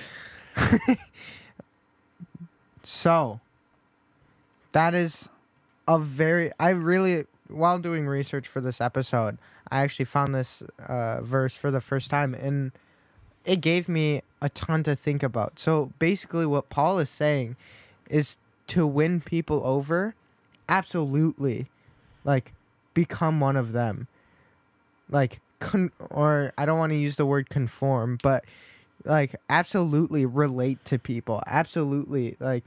so, 2.84 3.40
that 4.72 4.94
is 4.94 5.30
a 5.88 6.00
very. 6.00 6.52
I 6.60 6.70
really, 6.70 7.26
while 7.48 7.80
doing 7.80 8.08
research 8.08 8.48
for 8.48 8.62
this 8.62 8.82
episode, 8.82 9.38
I 9.72 9.82
actually 9.82 10.06
found 10.06 10.36
this 10.36 10.64
uh, 10.88 11.22
verse 11.22 11.56
for 11.56 11.72
the 11.72 11.82
first 11.82 12.10
time, 12.10 12.34
and 12.34 12.72
it 13.46 13.62
gave 13.62 13.88
me 13.88 14.22
a 14.42 14.50
ton 14.50 14.84
to 14.84 14.96
think 14.96 15.24
about. 15.24 15.60
So, 15.60 15.92
basically, 16.00 16.46
what 16.46 16.70
Paul 16.70 17.00
is 17.00 17.10
saying 17.10 17.56
is 18.10 18.38
to 18.68 18.86
win 18.88 19.22
people 19.22 19.62
over, 19.66 20.16
absolutely, 20.70 21.68
like, 22.24 22.54
become 22.94 23.40
one 23.40 23.56
of 23.56 23.72
them 23.72 24.08
like 25.10 25.40
con- 25.60 25.92
or 26.10 26.54
I 26.58 26.66
don't 26.66 26.78
want 26.78 26.92
to 26.92 26.98
use 26.98 27.16
the 27.16 27.26
word 27.26 27.50
conform, 27.50 28.20
but 28.22 28.46
like 29.06 29.36
absolutely 29.50 30.26
relate 30.26 30.84
to 30.86 31.00
people. 31.00 31.42
Absolutely 31.48 32.36
like 32.40 32.66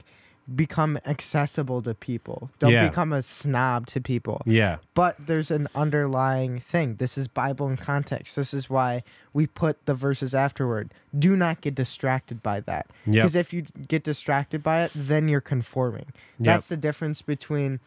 become 0.55 0.99
accessible 1.05 1.81
to 1.83 1.93
people. 1.93 2.49
Don't 2.59 2.71
Yeah. 2.71 2.87
become 2.89 3.13
a 3.13 3.21
snob 3.21 3.87
to 3.87 4.01
people. 4.01 4.41
Yeah. 4.45 4.77
But 4.95 5.15
there's 5.27 5.51
an 5.51 5.67
underlying 5.75 6.59
thing. 6.59 6.95
This 6.95 7.17
is 7.17 7.27
Bible 7.27 7.69
in 7.69 7.77
context. 7.77 8.35
This 8.35 8.53
is 8.53 8.69
why 8.69 9.03
we 9.33 9.47
put 9.47 9.85
the 9.85 9.93
verses 9.93 10.33
afterward. 10.33 10.91
Do 11.17 11.35
not 11.35 11.61
get 11.61 11.75
distracted 11.75 12.41
by 12.43 12.59
that. 12.61 12.87
Yep. 13.05 13.13
Because 13.13 13.35
if 13.35 13.53
you 13.53 13.61
get 13.87 14.03
distracted 14.03 14.61
by 14.63 14.83
it, 14.83 14.91
then 14.95 15.27
you're 15.27 15.41
conforming. 15.41 16.07
Yep. 16.39 16.45
That's 16.45 16.67
the 16.69 16.77
difference 16.77 17.21
between 17.21 17.79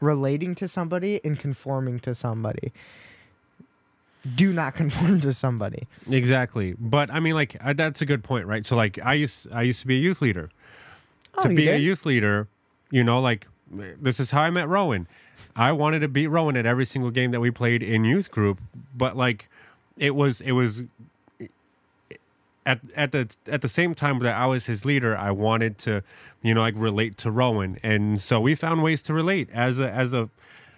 relating 0.00 0.54
to 0.56 0.68
somebody 0.68 1.20
and 1.24 1.38
conforming 1.38 1.98
to 2.00 2.14
somebody. 2.14 2.72
Do 4.36 4.52
not 4.52 4.74
conform 4.76 5.20
to 5.22 5.32
somebody. 5.32 5.86
Exactly. 6.10 6.74
But 6.78 7.10
I 7.10 7.20
mean 7.20 7.34
like 7.34 7.56
uh, 7.60 7.72
that's 7.72 8.00
a 8.02 8.06
good 8.06 8.22
point, 8.22 8.46
right? 8.46 8.64
So 8.66 8.76
like 8.76 8.98
I 9.02 9.14
used 9.14 9.48
I 9.52 9.62
used 9.62 9.80
to 9.80 9.86
be 9.86 9.96
a 9.96 10.00
youth 10.00 10.20
leader. 10.22 10.50
Oh, 11.38 11.42
to 11.42 11.48
be 11.48 11.68
a 11.68 11.76
youth 11.76 12.06
leader, 12.06 12.48
you 12.90 13.02
know, 13.04 13.20
like 13.20 13.46
this 13.70 14.20
is 14.20 14.30
how 14.30 14.42
I 14.42 14.50
met 14.50 14.68
Rowan. 14.68 15.08
I 15.56 15.72
wanted 15.72 16.00
to 16.00 16.08
beat 16.08 16.26
Rowan 16.28 16.56
at 16.56 16.66
every 16.66 16.84
single 16.84 17.10
game 17.10 17.30
that 17.30 17.40
we 17.40 17.50
played 17.50 17.82
in 17.82 18.04
youth 18.04 18.30
group, 18.30 18.60
but 18.94 19.16
like 19.16 19.48
it 19.96 20.14
was 20.14 20.40
it 20.40 20.52
was 20.52 20.84
at 22.66 22.80
at 22.96 23.12
the 23.12 23.28
at 23.46 23.62
the 23.62 23.68
same 23.68 23.94
time 23.94 24.18
that 24.20 24.34
I 24.34 24.46
was 24.46 24.66
his 24.66 24.84
leader, 24.84 25.16
I 25.16 25.30
wanted 25.30 25.78
to, 25.78 26.02
you 26.42 26.54
know, 26.54 26.60
like 26.60 26.74
relate 26.76 27.16
to 27.18 27.30
Rowan, 27.30 27.78
and 27.82 28.20
so 28.20 28.40
we 28.40 28.54
found 28.54 28.82
ways 28.82 29.02
to 29.02 29.14
relate 29.14 29.48
as 29.52 29.78
a 29.78 29.90
as 29.90 30.12
a 30.12 30.28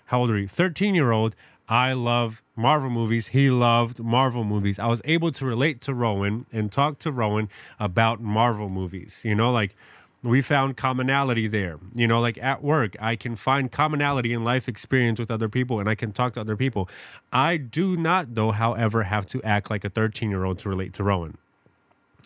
how 0.07 0.21
old 0.21 0.31
are 0.31 0.39
you? 0.39 0.49
Thirteen 0.49 0.95
year 0.95 1.13
old. 1.13 1.35
I 1.69 1.95
love 1.95 2.43
Marvel 2.55 2.91
movies. 2.91 3.29
He 3.29 3.51
loved 3.51 3.99
Marvel 3.99 4.45
movies. 4.45 4.79
I 4.79 4.87
was 4.87 5.03
able 5.05 5.33
to 5.33 5.45
relate 5.45 5.81
to 5.83 5.95
Rowan 5.95 6.47
and 6.53 6.71
talk 6.71 7.01
to 7.01 7.11
Rowan 7.11 7.49
about 7.81 8.21
Marvel 8.21 8.69
movies. 8.69 9.21
You 9.25 9.35
know, 9.35 9.51
like 9.51 9.75
we 10.23 10.43
found 10.43 10.77
commonality 10.77 11.47
there. 11.47 11.79
You 11.95 12.07
know, 12.07 12.21
like 12.21 12.39
at 12.39 12.63
work, 12.63 12.97
I 13.01 13.17
can 13.17 13.37
find 13.37 13.71
commonality 13.71 14.33
in 14.33 14.45
life 14.45 14.69
experience 14.69 15.21
with 15.21 15.31
other 15.31 15.49
people 15.49 15.81
and 15.81 15.89
I 15.89 15.95
can 15.95 16.13
talk 16.13 16.35
to 16.35 16.41
other 16.41 16.57
people. 16.57 16.89
I 17.33 17.57
do 17.57 17.97
not, 17.97 18.35
though, 18.35 18.51
however, 18.51 19.05
have 19.05 19.27
to 19.27 19.43
act 19.43 19.71
like 19.71 19.85
a 19.85 19.91
13 19.91 20.31
year 20.31 20.45
old 20.45 20.59
to 20.61 20.69
relate 20.69 20.93
to 20.95 21.05
Rowan. 21.05 21.39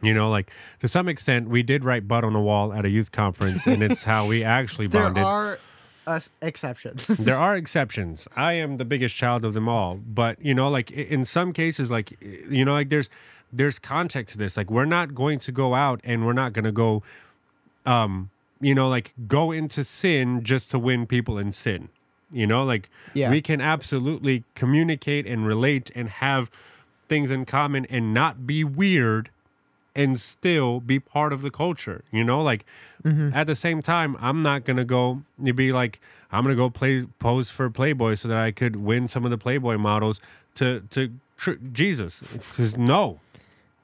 You 0.02 0.14
know, 0.14 0.30
like 0.30 0.50
to 0.80 0.88
some 0.88 1.09
extent, 1.09 1.49
we 1.49 1.62
did 1.62 1.85
write 1.85 2.09
butt 2.09 2.25
on 2.25 2.32
the 2.32 2.40
wall 2.40 2.73
at 2.73 2.85
a 2.85 2.88
youth 2.88 3.12
conference, 3.12 3.66
and 3.66 3.82
it's 3.82 4.04
how 4.04 4.26
we 4.26 4.42
actually 4.59 4.87
bonded. 4.87 5.16
There 5.16 5.25
are 5.26 5.59
uh, 6.06 6.20
exceptions. 6.40 7.06
there 7.18 7.37
are 7.37 7.54
exceptions. 7.54 8.26
I 8.35 8.54
am 8.54 8.78
the 8.78 8.87
biggest 8.87 9.14
child 9.14 9.44
of 9.44 9.52
them 9.52 9.68
all, 9.68 9.97
but 9.97 10.42
you 10.42 10.54
know, 10.54 10.70
like 10.70 10.90
in 10.90 11.26
some 11.26 11.52
cases, 11.52 11.90
like 11.90 12.16
you 12.20 12.64
know, 12.64 12.73
like 12.73 12.88
there's 12.88 13.11
there's 13.52 13.78
context 13.78 14.32
to 14.32 14.38
this. 14.38 14.56
Like 14.56 14.70
we're 14.70 14.87
not 14.87 15.14
going 15.14 15.38
to 15.40 15.52
go 15.52 15.75
out 15.75 16.00
and 16.04 16.25
we're 16.25 16.32
not 16.32 16.52
going 16.52 16.64
to 16.64 16.73
go, 16.73 17.02
um, 17.87 18.30
you 18.60 18.75
know, 18.75 18.88
like 18.88 19.14
go 19.26 19.52
into 19.52 19.84
sin 19.84 20.42
just 20.44 20.70
to 20.70 20.78
win 20.78 21.06
people 21.06 21.38
in 21.38 21.52
sin. 21.52 21.88
You 22.32 22.46
know, 22.46 22.62
like 22.64 22.88
Yeah. 23.14 23.30
we 23.30 23.40
can 23.42 23.60
absolutely 23.60 24.44
communicate 24.54 25.26
and 25.26 25.46
relate 25.46 25.90
and 25.94 26.08
have 26.08 26.50
things 27.08 27.30
in 27.30 27.44
common 27.44 27.87
and 27.87 28.14
not 28.14 28.46
be 28.46 28.62
weird 28.62 29.30
and 29.96 30.20
still 30.20 30.78
be 30.78 31.00
part 31.00 31.32
of 31.32 31.42
the 31.42 31.50
culture. 31.50 32.04
You 32.12 32.22
know, 32.22 32.40
like 32.40 32.64
at 33.04 33.46
the 33.49 33.56
same 33.56 33.82
time, 33.82 34.16
I'm 34.20 34.42
not 34.42 34.64
gonna 34.64 34.84
go. 34.84 35.22
You 35.42 35.52
be 35.52 35.72
like, 35.72 36.00
I'm 36.30 36.44
gonna 36.44 36.54
go 36.54 36.70
play 36.70 37.04
pose 37.18 37.50
for 37.50 37.68
Playboy 37.70 38.14
so 38.14 38.28
that 38.28 38.37
I 38.37 38.52
could 38.52 38.76
win 38.76 39.08
some 39.08 39.25
of 39.25 39.30
the 39.32 39.38
Playboy 39.38 39.78
models 39.78 40.20
to 40.56 40.82
to 40.90 41.10
tr- 41.37 41.58
Jesus. 41.72 42.20
Because 42.50 42.78
no, 42.78 43.18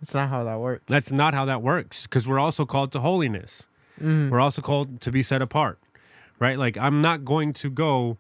that's 0.00 0.14
not 0.14 0.28
how 0.28 0.44
that 0.44 0.60
works. 0.60 0.84
that's 0.86 1.10
not 1.10 1.34
how 1.34 1.44
that 1.46 1.62
works. 1.62 2.02
Because 2.04 2.28
we're 2.28 2.38
also 2.38 2.64
called 2.64 2.92
to 2.92 3.00
holiness. 3.00 3.64
Mm. 4.00 4.30
We're 4.30 4.40
also 4.40 4.62
called 4.62 5.00
to 5.02 5.10
be 5.10 5.22
set 5.22 5.42
apart, 5.42 5.78
right? 6.38 6.58
Like 6.58 6.76
I'm 6.76 7.00
not 7.00 7.24
going 7.24 7.52
to 7.54 7.70
go 7.70 8.18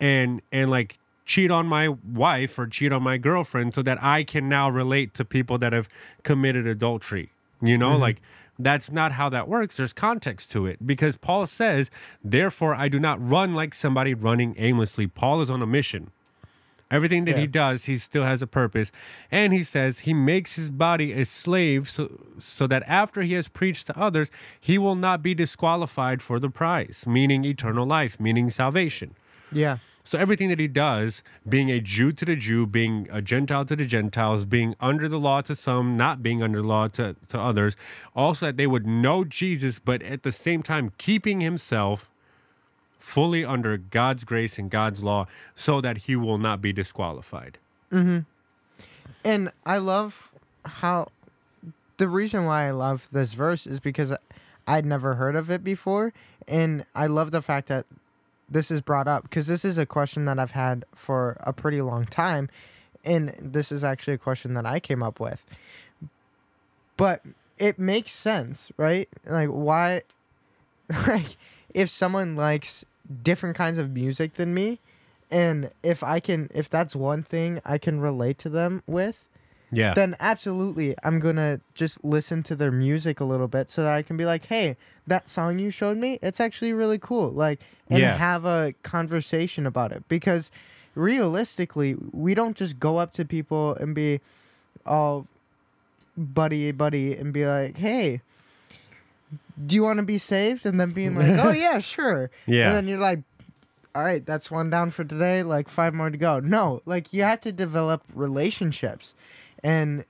and 0.00 0.42
and 0.50 0.70
like 0.70 0.98
cheat 1.24 1.50
on 1.50 1.66
my 1.66 1.88
wife 1.88 2.58
or 2.58 2.66
cheat 2.66 2.92
on 2.92 3.02
my 3.02 3.16
girlfriend 3.16 3.74
so 3.74 3.82
that 3.82 4.02
I 4.02 4.24
can 4.24 4.48
now 4.48 4.68
relate 4.68 5.14
to 5.14 5.24
people 5.24 5.58
that 5.58 5.72
have 5.72 5.88
committed 6.22 6.66
adultery. 6.66 7.30
You 7.60 7.78
know, 7.78 7.92
mm-hmm. 7.92 8.02
like 8.02 8.22
that's 8.58 8.90
not 8.90 9.12
how 9.12 9.28
that 9.28 9.48
works. 9.48 9.76
There's 9.76 9.92
context 9.92 10.50
to 10.52 10.66
it 10.66 10.86
because 10.86 11.16
Paul 11.16 11.46
says, 11.46 11.90
"Therefore 12.22 12.74
I 12.74 12.88
do 12.88 12.98
not 12.98 13.26
run 13.26 13.54
like 13.54 13.74
somebody 13.74 14.14
running 14.14 14.54
aimlessly." 14.58 15.06
Paul 15.06 15.40
is 15.40 15.50
on 15.50 15.62
a 15.62 15.66
mission. 15.66 16.10
Everything 16.92 17.24
that 17.24 17.38
he 17.38 17.46
does, 17.46 17.86
he 17.86 17.96
still 17.98 18.24
has 18.24 18.42
a 18.42 18.46
purpose. 18.46 18.92
And 19.30 19.52
he 19.52 19.64
says 19.64 20.00
he 20.00 20.12
makes 20.12 20.52
his 20.54 20.70
body 20.70 21.12
a 21.12 21.24
slave 21.24 21.88
so, 21.88 22.20
so 22.38 22.66
that 22.66 22.82
after 22.86 23.22
he 23.22 23.32
has 23.32 23.48
preached 23.48 23.86
to 23.86 23.98
others, 23.98 24.30
he 24.60 24.76
will 24.76 24.94
not 24.94 25.22
be 25.22 25.34
disqualified 25.34 26.20
for 26.20 26.38
the 26.38 26.50
prize, 26.50 27.04
meaning 27.06 27.44
eternal 27.44 27.86
life, 27.86 28.20
meaning 28.20 28.50
salvation. 28.50 29.16
yeah. 29.50 29.78
So 30.04 30.18
everything 30.18 30.48
that 30.48 30.58
he 30.58 30.66
does, 30.66 31.22
being 31.48 31.70
a 31.70 31.78
Jew 31.78 32.10
to 32.12 32.24
the 32.24 32.34
Jew, 32.34 32.66
being 32.66 33.06
a 33.10 33.22
Gentile 33.22 33.64
to 33.66 33.76
the 33.76 33.84
Gentiles, 33.86 34.44
being 34.44 34.74
under 34.80 35.08
the 35.08 35.18
law 35.18 35.42
to 35.42 35.54
some, 35.54 35.96
not 35.96 36.24
being 36.24 36.42
under 36.42 36.60
the 36.60 36.66
law 36.66 36.88
to, 36.88 37.14
to 37.28 37.38
others, 37.38 37.76
also 38.14 38.46
that 38.46 38.56
they 38.56 38.66
would 38.66 38.84
know 38.84 39.22
Jesus, 39.24 39.78
but 39.78 40.02
at 40.02 40.24
the 40.24 40.32
same 40.32 40.60
time 40.62 40.90
keeping 40.98 41.40
himself 41.40 42.10
fully 43.02 43.44
under 43.44 43.76
God's 43.76 44.22
grace 44.22 44.58
and 44.58 44.70
God's 44.70 45.02
law 45.02 45.26
so 45.56 45.80
that 45.80 45.98
he 45.98 46.14
will 46.14 46.38
not 46.38 46.62
be 46.62 46.72
disqualified. 46.72 47.58
Mm-hmm. 47.92 48.20
And 49.24 49.52
I 49.66 49.78
love 49.78 50.30
how 50.64 51.08
the 51.96 52.08
reason 52.08 52.44
why 52.44 52.68
I 52.68 52.70
love 52.70 53.08
this 53.10 53.32
verse 53.32 53.66
is 53.66 53.80
because 53.80 54.12
I'd 54.68 54.86
never 54.86 55.14
heard 55.14 55.34
of 55.34 55.50
it 55.50 55.64
before. 55.64 56.12
And 56.46 56.86
I 56.94 57.08
love 57.08 57.32
the 57.32 57.42
fact 57.42 57.68
that 57.68 57.86
this 58.48 58.70
is 58.70 58.80
brought 58.80 59.08
up 59.08 59.24
because 59.24 59.48
this 59.48 59.64
is 59.64 59.78
a 59.78 59.86
question 59.86 60.24
that 60.26 60.38
I've 60.38 60.52
had 60.52 60.84
for 60.94 61.36
a 61.40 61.52
pretty 61.52 61.82
long 61.82 62.06
time. 62.06 62.48
And 63.04 63.34
this 63.40 63.72
is 63.72 63.82
actually 63.82 64.14
a 64.14 64.18
question 64.18 64.54
that 64.54 64.64
I 64.64 64.78
came 64.78 65.02
up 65.02 65.18
with. 65.18 65.44
But 66.96 67.22
it 67.58 67.80
makes 67.80 68.12
sense, 68.12 68.70
right? 68.76 69.08
Like, 69.26 69.48
why? 69.48 70.02
Like, 71.06 71.36
if 71.72 71.88
someone 71.88 72.36
likes 72.36 72.84
different 73.22 73.56
kinds 73.56 73.78
of 73.78 73.90
music 73.90 74.34
than 74.34 74.54
me, 74.54 74.80
and 75.30 75.70
if 75.82 76.02
I 76.02 76.20
can, 76.20 76.50
if 76.54 76.68
that's 76.68 76.94
one 76.94 77.22
thing 77.22 77.60
I 77.64 77.78
can 77.78 78.00
relate 78.00 78.38
to 78.38 78.48
them 78.48 78.82
with, 78.86 79.24
Yeah. 79.70 79.94
then 79.94 80.14
absolutely 80.20 80.94
I'm 81.02 81.18
gonna 81.18 81.60
just 81.74 82.04
listen 82.04 82.42
to 82.44 82.54
their 82.54 82.70
music 82.70 83.20
a 83.20 83.24
little 83.24 83.48
bit 83.48 83.70
so 83.70 83.82
that 83.82 83.92
I 83.94 84.02
can 84.02 84.16
be 84.18 84.24
like, 84.26 84.46
hey, 84.46 84.76
that 85.06 85.30
song 85.30 85.58
you 85.58 85.70
showed 85.70 85.96
me, 85.96 86.18
it's 86.22 86.40
actually 86.40 86.72
really 86.74 86.98
cool. 86.98 87.30
Like, 87.30 87.60
and 87.88 87.98
Yeah. 88.00 88.16
have 88.18 88.44
a 88.44 88.74
conversation 88.82 89.66
about 89.66 89.90
it 89.92 90.04
because 90.08 90.50
realistically, 90.94 91.96
we 92.12 92.34
don't 92.34 92.56
just 92.56 92.78
go 92.78 92.98
up 92.98 93.12
to 93.14 93.24
people 93.24 93.74
and 93.76 93.94
be 93.94 94.20
all 94.86 95.26
buddy 96.16 96.70
buddy 96.72 97.16
and 97.16 97.32
be 97.32 97.46
like, 97.46 97.76
hey. 97.78 98.20
Do 99.66 99.74
you 99.74 99.82
want 99.82 99.98
to 99.98 100.04
be 100.04 100.18
saved? 100.18 100.66
And 100.66 100.80
then 100.80 100.92
being 100.92 101.14
like, 101.14 101.26
oh 101.44 101.50
yeah, 101.50 101.78
sure. 101.78 102.30
Yeah. 102.46 102.66
And 102.68 102.76
then 102.76 102.88
you're 102.88 102.98
like, 102.98 103.20
all 103.94 104.02
right, 104.02 104.24
that's 104.24 104.50
one 104.50 104.70
down 104.70 104.90
for 104.90 105.04
today. 105.04 105.42
Like 105.42 105.68
five 105.68 105.94
more 105.94 106.10
to 106.10 106.16
go. 106.18 106.40
No, 106.40 106.82
like 106.86 107.12
you 107.12 107.22
have 107.22 107.40
to 107.42 107.52
develop 107.52 108.02
relationships, 108.14 109.14
and 109.62 110.04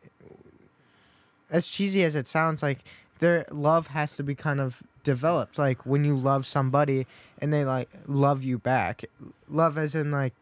as 1.50 1.68
cheesy 1.68 2.02
as 2.04 2.14
it 2.14 2.28
sounds, 2.28 2.62
like 2.62 2.78
their 3.18 3.44
love 3.50 3.88
has 3.88 4.16
to 4.16 4.22
be 4.22 4.34
kind 4.34 4.60
of 4.60 4.82
developed. 5.04 5.58
Like 5.58 5.84
when 5.84 6.04
you 6.04 6.16
love 6.16 6.46
somebody 6.46 7.06
and 7.38 7.52
they 7.52 7.64
like 7.64 7.88
love 8.06 8.42
you 8.42 8.58
back, 8.58 9.04
love 9.48 9.76
as 9.76 9.94
in 9.94 10.10
like, 10.10 10.32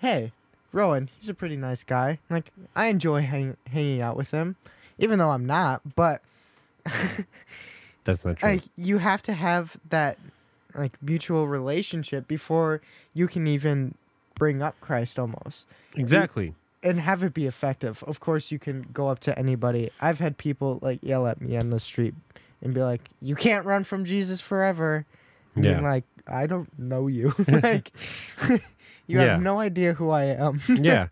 hey, 0.00 0.32
Rowan, 0.72 1.10
he's 1.18 1.28
a 1.28 1.34
pretty 1.34 1.56
nice 1.56 1.84
guy. 1.84 2.18
Like 2.30 2.52
I 2.74 2.86
enjoy 2.86 3.22
hang- 3.22 3.56
hanging 3.70 4.00
out 4.00 4.16
with 4.16 4.30
him, 4.30 4.56
even 4.98 5.18
though 5.18 5.30
I'm 5.30 5.46
not. 5.46 5.96
But 5.96 6.22
That's 8.06 8.24
not 8.24 8.38
true. 8.38 8.48
like 8.48 8.62
you 8.76 8.98
have 8.98 9.20
to 9.24 9.34
have 9.34 9.76
that 9.90 10.18
like 10.74 10.96
mutual 11.02 11.46
relationship 11.48 12.26
before 12.26 12.80
you 13.12 13.26
can 13.28 13.46
even 13.46 13.94
bring 14.34 14.62
up 14.62 14.78
Christ 14.80 15.18
almost 15.18 15.66
exactly. 15.94 16.54
and 16.82 17.00
have 17.00 17.22
it 17.22 17.34
be 17.34 17.46
effective. 17.46 18.02
Of 18.04 18.20
course 18.20 18.50
you 18.50 18.58
can 18.58 18.86
go 18.92 19.08
up 19.08 19.20
to 19.20 19.38
anybody. 19.38 19.90
I've 20.00 20.18
had 20.18 20.38
people 20.38 20.78
like 20.82 21.00
yell 21.02 21.26
at 21.26 21.40
me 21.40 21.56
on 21.56 21.70
the 21.70 21.80
street 21.80 22.14
and 22.62 22.72
be 22.74 22.80
like, 22.82 23.02
"You 23.20 23.34
can't 23.36 23.64
run 23.66 23.84
from 23.84 24.04
Jesus 24.04 24.40
forever." 24.40 25.04
And 25.54 25.64
Yeah. 25.64 25.80
Like, 25.80 26.04
"I 26.26 26.46
don't 26.46 26.68
know 26.78 27.06
you." 27.06 27.34
like 27.48 27.92
you 28.48 28.58
Yeah. 29.20 29.32
have 29.32 29.42
no 29.42 29.60
idea 29.60 29.94
who 29.94 30.10
I 30.10 30.24
am. 30.24 30.60
yeah 30.68 31.08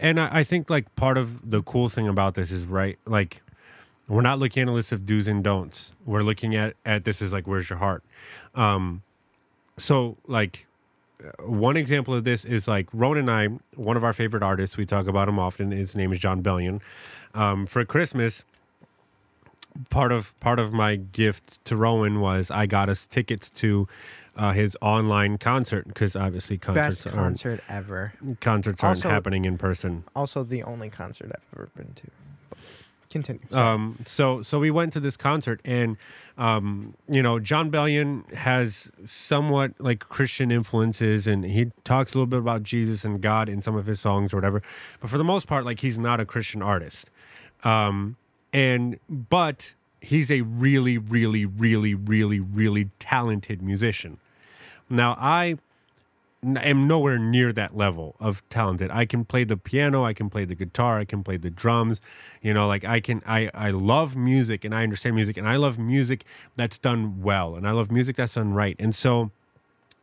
and 0.00 0.18
I, 0.18 0.38
I 0.40 0.44
think 0.44 0.70
like 0.70 0.94
part 0.96 1.18
of 1.18 1.48
the 1.50 1.62
cool 1.62 1.88
thing 1.88 2.08
about 2.08 2.34
this 2.34 2.50
is 2.50 2.66
right 2.66 2.98
like 3.06 3.42
we're 4.12 4.20
not 4.20 4.38
looking 4.38 4.62
at 4.62 4.68
a 4.68 4.72
list 4.72 4.92
of 4.92 5.06
do's 5.06 5.26
and 5.26 5.42
don'ts 5.42 5.94
we're 6.04 6.22
looking 6.22 6.54
at 6.54 6.74
at 6.84 7.04
this 7.04 7.22
is 7.22 7.32
like 7.32 7.46
where's 7.46 7.70
your 7.70 7.78
heart 7.78 8.04
um 8.54 9.02
so 9.78 10.16
like 10.26 10.66
uh, 11.24 11.30
one 11.46 11.76
example 11.76 12.12
of 12.14 12.24
this 12.24 12.44
is 12.44 12.66
like 12.68 12.88
Rowan 12.92 13.18
and 13.18 13.30
I, 13.30 13.46
one 13.76 13.96
of 13.96 14.02
our 14.02 14.12
favorite 14.12 14.42
artists, 14.42 14.76
we 14.76 14.84
talk 14.84 15.06
about 15.06 15.28
him 15.28 15.38
often. 15.38 15.70
His 15.70 15.94
name 15.94 16.12
is 16.12 16.18
Jon 16.18 16.42
Bellion. 16.42 16.80
Um, 17.32 17.64
for 17.64 17.84
Christmas, 17.84 18.44
part 19.90 20.12
of 20.12 20.38
part 20.40 20.58
of 20.58 20.72
my 20.72 20.96
gift 20.96 21.64
to 21.66 21.76
Rowan 21.76 22.20
was 22.20 22.50
I 22.50 22.66
got 22.66 22.88
us 22.88 23.06
tickets 23.06 23.50
to 23.50 23.88
uh, 24.36 24.52
his 24.52 24.76
online 24.80 25.38
concert 25.38 25.86
because 25.86 26.16
obviously 26.16 26.58
concerts 26.58 27.04
Best 27.04 27.06
aren't 27.06 27.40
concert 27.40 27.60
ever. 27.68 28.12
concerts 28.40 28.82
aren't 28.82 29.02
happening 29.02 29.44
in 29.44 29.58
person. 29.58 30.04
Also 30.14 30.42
the 30.42 30.62
only 30.62 30.90
concert 30.90 31.32
I've 31.34 31.58
ever 31.58 31.70
been 31.74 31.94
to. 31.94 32.06
Continue. 33.12 33.42
Um, 33.52 33.98
so 34.06 34.40
so 34.40 34.58
we 34.58 34.70
went 34.70 34.94
to 34.94 35.00
this 35.00 35.18
concert, 35.18 35.60
and 35.66 35.98
um, 36.38 36.94
you 37.06 37.22
know, 37.22 37.38
Jon 37.38 37.70
Bellion 37.70 38.32
has 38.32 38.90
somewhat 39.04 39.72
like 39.78 39.98
Christian 40.08 40.50
influences, 40.50 41.26
and 41.26 41.44
he 41.44 41.72
talks 41.84 42.14
a 42.14 42.16
little 42.16 42.26
bit 42.26 42.38
about 42.38 42.62
Jesus 42.62 43.04
and 43.04 43.20
God 43.20 43.50
in 43.50 43.60
some 43.60 43.76
of 43.76 43.84
his 43.84 44.00
songs 44.00 44.32
or 44.32 44.38
whatever. 44.38 44.62
But 44.98 45.10
for 45.10 45.18
the 45.18 45.24
most 45.24 45.46
part, 45.46 45.66
like 45.66 45.80
he's 45.80 45.98
not 45.98 46.20
a 46.20 46.24
Christian 46.24 46.62
artist. 46.62 47.10
Um, 47.64 48.16
and 48.50 48.98
but 49.10 49.74
he's 50.00 50.30
a 50.30 50.40
really, 50.40 50.96
really, 50.96 51.44
really, 51.44 51.94
really, 51.94 52.40
really 52.40 52.88
talented 52.98 53.60
musician. 53.60 54.20
Now 54.88 55.18
I 55.20 55.58
am 56.44 56.88
nowhere 56.88 57.18
near 57.18 57.52
that 57.52 57.76
level 57.76 58.16
of 58.18 58.46
talented. 58.48 58.90
I 58.90 59.04
can 59.04 59.24
play 59.24 59.44
the 59.44 59.56
piano, 59.56 60.04
I 60.04 60.12
can 60.12 60.28
play 60.28 60.44
the 60.44 60.54
guitar, 60.54 60.98
I 60.98 61.04
can 61.04 61.22
play 61.22 61.36
the 61.36 61.50
drums. 61.50 62.00
You 62.40 62.52
know, 62.52 62.66
like 62.66 62.84
I 62.84 63.00
can 63.00 63.22
I 63.26 63.50
I 63.54 63.70
love 63.70 64.16
music 64.16 64.64
and 64.64 64.74
I 64.74 64.82
understand 64.82 65.14
music 65.14 65.36
and 65.36 65.48
I 65.48 65.56
love 65.56 65.78
music 65.78 66.24
that's 66.56 66.78
done 66.78 67.22
well 67.22 67.54
and 67.54 67.66
I 67.66 67.70
love 67.70 67.90
music 67.90 68.16
that's 68.16 68.34
done 68.34 68.52
right. 68.52 68.76
And 68.78 68.94
so 68.94 69.30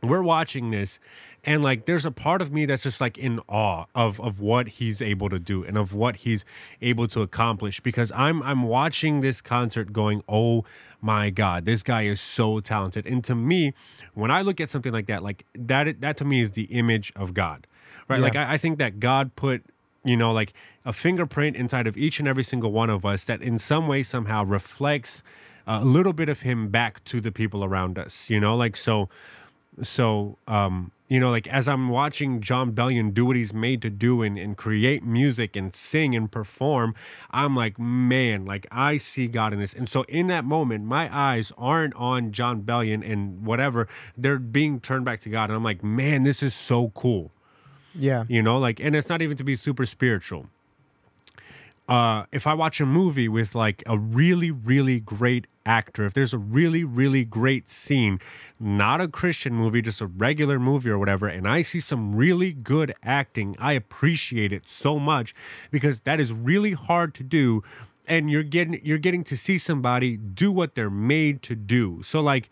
we're 0.01 0.23
watching 0.23 0.71
this 0.71 0.97
and 1.43 1.63
like 1.63 1.85
there's 1.85 2.05
a 2.05 2.11
part 2.11 2.41
of 2.41 2.51
me 2.51 2.65
that's 2.65 2.83
just 2.83 3.01
like 3.01 3.17
in 3.17 3.39
awe 3.47 3.85
of 3.95 4.19
of 4.21 4.39
what 4.39 4.67
he's 4.67 5.01
able 5.01 5.29
to 5.29 5.39
do 5.39 5.63
and 5.63 5.77
of 5.77 5.93
what 5.93 6.17
he's 6.17 6.45
able 6.81 7.07
to 7.07 7.21
accomplish 7.21 7.79
because 7.79 8.11
i'm 8.15 8.41
i'm 8.43 8.63
watching 8.63 9.21
this 9.21 9.41
concert 9.41 9.91
going 9.91 10.23
oh 10.27 10.63
my 11.01 11.29
god 11.29 11.65
this 11.65 11.83
guy 11.83 12.03
is 12.03 12.19
so 12.19 12.59
talented. 12.59 13.05
And 13.05 13.23
to 13.23 13.35
me 13.35 13.73
when 14.13 14.31
i 14.31 14.41
look 14.41 14.59
at 14.59 14.69
something 14.69 14.91
like 14.91 15.07
that 15.07 15.23
like 15.23 15.45
that 15.53 16.01
that 16.01 16.17
to 16.17 16.25
me 16.25 16.41
is 16.41 16.51
the 16.51 16.63
image 16.63 17.13
of 17.15 17.33
god 17.33 17.67
right? 18.07 18.17
Yeah. 18.17 18.23
like 18.23 18.35
I, 18.35 18.53
I 18.53 18.57
think 18.57 18.79
that 18.79 18.99
god 18.99 19.35
put 19.35 19.63
you 20.03 20.17
know 20.17 20.31
like 20.31 20.53
a 20.85 20.93
fingerprint 20.93 21.55
inside 21.55 21.87
of 21.87 21.97
each 21.97 22.19
and 22.19 22.27
every 22.27 22.43
single 22.43 22.71
one 22.71 22.89
of 22.89 23.05
us 23.05 23.23
that 23.25 23.41
in 23.41 23.59
some 23.59 23.87
way 23.87 24.03
somehow 24.03 24.43
reflects 24.43 25.23
a 25.67 25.85
little 25.85 26.13
bit 26.13 26.29
of 26.29 26.41
him 26.41 26.69
back 26.69 27.03
to 27.05 27.21
the 27.21 27.31
people 27.31 27.63
around 27.63 27.97
us 27.97 28.29
you 28.29 28.39
know? 28.39 28.55
Like 28.55 28.75
so 28.75 29.09
so 29.83 30.37
um 30.47 30.91
you 31.09 31.19
know 31.19 31.29
like 31.29 31.47
as 31.47 31.67
i'm 31.67 31.89
watching 31.89 32.39
jon 32.39 32.71
bellion 32.71 33.13
do 33.13 33.25
what 33.25 33.35
he's 33.35 33.53
made 33.53 33.81
to 33.81 33.89
do 33.89 34.21
and, 34.21 34.37
and 34.37 34.55
create 34.55 35.03
music 35.03 35.55
and 35.55 35.75
sing 35.75 36.15
and 36.15 36.31
perform 36.31 36.95
i'm 37.31 37.55
like 37.55 37.77
man 37.77 38.45
like 38.45 38.65
i 38.71 38.95
see 38.95 39.27
god 39.27 39.53
in 39.53 39.59
this. 39.59 39.73
And 39.73 39.89
so 39.89 40.03
in 40.03 40.27
that 40.27 40.45
moment 40.45 40.85
my 40.85 41.13
eyes 41.15 41.51
aren't 41.57 41.95
on 41.95 42.31
jon 42.31 42.61
bellion 42.61 43.09
and 43.09 43.45
whatever. 43.45 43.87
They're 44.17 44.39
being 44.39 44.79
turned 44.79 45.05
back 45.05 45.19
to 45.21 45.29
god. 45.29 45.49
And 45.49 45.55
i'm 45.55 45.63
like 45.63 45.83
man 45.83 46.23
this 46.23 46.43
is 46.43 46.53
so 46.53 46.89
cool. 46.89 47.31
Yeah. 47.95 48.25
you 48.27 48.41
know 48.41 48.57
like 48.59 48.79
and 48.79 48.95
it's 48.95 49.09
not 49.09 49.21
even 49.21 49.37
to 49.37 49.43
be 49.43 49.55
super 49.55 49.85
spiritual. 49.85 50.47
Uh 51.87 52.25
if 52.31 52.45
i 52.45 52.53
watch 52.53 52.79
a 52.79 52.85
movie 52.85 53.27
with 53.27 53.55
like 53.55 53.83
a 53.85 53.97
really 53.97 54.51
really 54.51 54.99
great 54.99 55.47
actor 55.69 56.03
if 56.05 56.13
there's 56.13 56.33
a 56.33 56.37
really 56.37 56.83
really 56.83 57.23
great 57.23 57.69
scene 57.69 58.19
not 58.59 58.99
a 58.99 59.07
christian 59.07 59.53
movie 59.53 59.81
just 59.81 60.01
a 60.01 60.07
regular 60.07 60.57
movie 60.59 60.89
or 60.89 60.97
whatever 60.97 61.27
and 61.27 61.47
i 61.47 61.61
see 61.61 61.79
some 61.79 62.15
really 62.15 62.51
good 62.51 62.93
acting 63.03 63.55
i 63.59 63.73
appreciate 63.73 64.51
it 64.51 64.67
so 64.67 64.97
much 64.97 65.35
because 65.69 66.01
that 66.01 66.19
is 66.19 66.33
really 66.33 66.73
hard 66.73 67.13
to 67.13 67.23
do 67.23 67.63
and 68.09 68.29
you're 68.29 68.43
getting 68.43 68.81
you're 68.83 68.97
getting 68.97 69.23
to 69.23 69.37
see 69.37 69.57
somebody 69.57 70.17
do 70.17 70.51
what 70.51 70.75
they're 70.75 70.89
made 70.89 71.43
to 71.43 71.55
do. 71.55 72.01
So 72.03 72.19
like 72.19 72.49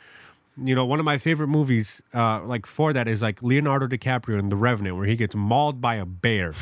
you 0.63 0.73
know, 0.73 0.85
one 0.85 0.99
of 0.99 1.05
my 1.05 1.19
favorite 1.19 1.49
movies, 1.49 2.01
uh, 2.15 2.41
like 2.43 2.65
for 2.65 2.91
that, 2.93 3.07
is 3.07 3.21
like 3.21 3.43
Leonardo 3.43 3.87
DiCaprio 3.87 4.39
in 4.39 4.49
The 4.49 4.55
Revenant, 4.55 4.97
where 4.97 5.05
he 5.05 5.15
gets 5.15 5.35
mauled 5.35 5.79
by 5.79 5.95
a 5.95 6.05
bear, 6.05 6.53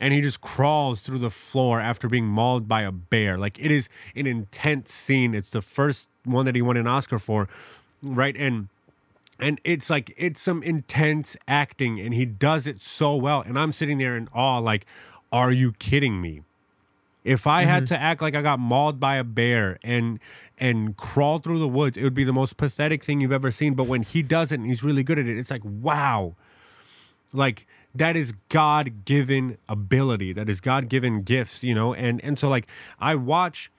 and 0.00 0.14
he 0.14 0.20
just 0.20 0.40
crawls 0.40 1.00
through 1.00 1.18
the 1.18 1.30
floor 1.30 1.80
after 1.80 2.08
being 2.08 2.26
mauled 2.26 2.68
by 2.68 2.82
a 2.82 2.92
bear. 2.92 3.38
Like 3.38 3.58
it 3.58 3.70
is 3.70 3.88
an 4.14 4.26
intense 4.26 4.92
scene. 4.92 5.34
It's 5.34 5.50
the 5.50 5.62
first 5.62 6.08
one 6.24 6.44
that 6.46 6.54
he 6.54 6.62
won 6.62 6.76
an 6.76 6.86
Oscar 6.86 7.18
for, 7.18 7.48
right? 8.02 8.36
And 8.36 8.68
and 9.40 9.60
it's 9.64 9.88
like 9.88 10.12
it's 10.16 10.40
some 10.40 10.62
intense 10.62 11.36
acting, 11.46 12.00
and 12.00 12.12
he 12.12 12.24
does 12.24 12.66
it 12.66 12.80
so 12.80 13.14
well. 13.14 13.40
And 13.40 13.58
I'm 13.58 13.72
sitting 13.72 13.98
there 13.98 14.16
in 14.16 14.28
awe, 14.34 14.58
like, 14.58 14.84
are 15.30 15.52
you 15.52 15.72
kidding 15.72 16.20
me? 16.20 16.42
If 17.24 17.46
I 17.46 17.64
had 17.64 17.84
mm-hmm. 17.84 17.94
to 17.94 18.00
act 18.00 18.22
like 18.22 18.34
I 18.34 18.42
got 18.42 18.58
mauled 18.58 18.98
by 18.98 19.16
a 19.16 19.24
bear 19.24 19.78
and 19.82 20.18
and 20.56 20.96
crawl 20.96 21.38
through 21.38 21.58
the 21.58 21.68
woods, 21.68 21.96
it 21.96 22.02
would 22.02 22.14
be 22.14 22.24
the 22.24 22.32
most 22.32 22.56
pathetic 22.56 23.04
thing 23.04 23.20
you've 23.20 23.32
ever 23.32 23.50
seen. 23.50 23.74
But 23.74 23.86
when 23.86 24.02
he 24.02 24.22
does 24.22 24.50
it 24.50 24.56
and 24.60 24.66
he's 24.66 24.82
really 24.82 25.02
good 25.02 25.18
at 25.18 25.26
it, 25.26 25.38
it's 25.38 25.50
like 25.50 25.62
wow. 25.64 26.34
Like 27.32 27.66
that 27.94 28.16
is 28.16 28.32
God 28.48 29.04
given 29.04 29.58
ability. 29.68 30.32
That 30.32 30.48
is 30.48 30.60
God 30.60 30.88
given 30.88 31.22
gifts, 31.22 31.64
you 31.64 31.74
know? 31.74 31.94
And 31.94 32.22
and 32.22 32.38
so 32.38 32.48
like 32.48 32.66
I 33.00 33.14
watch 33.14 33.70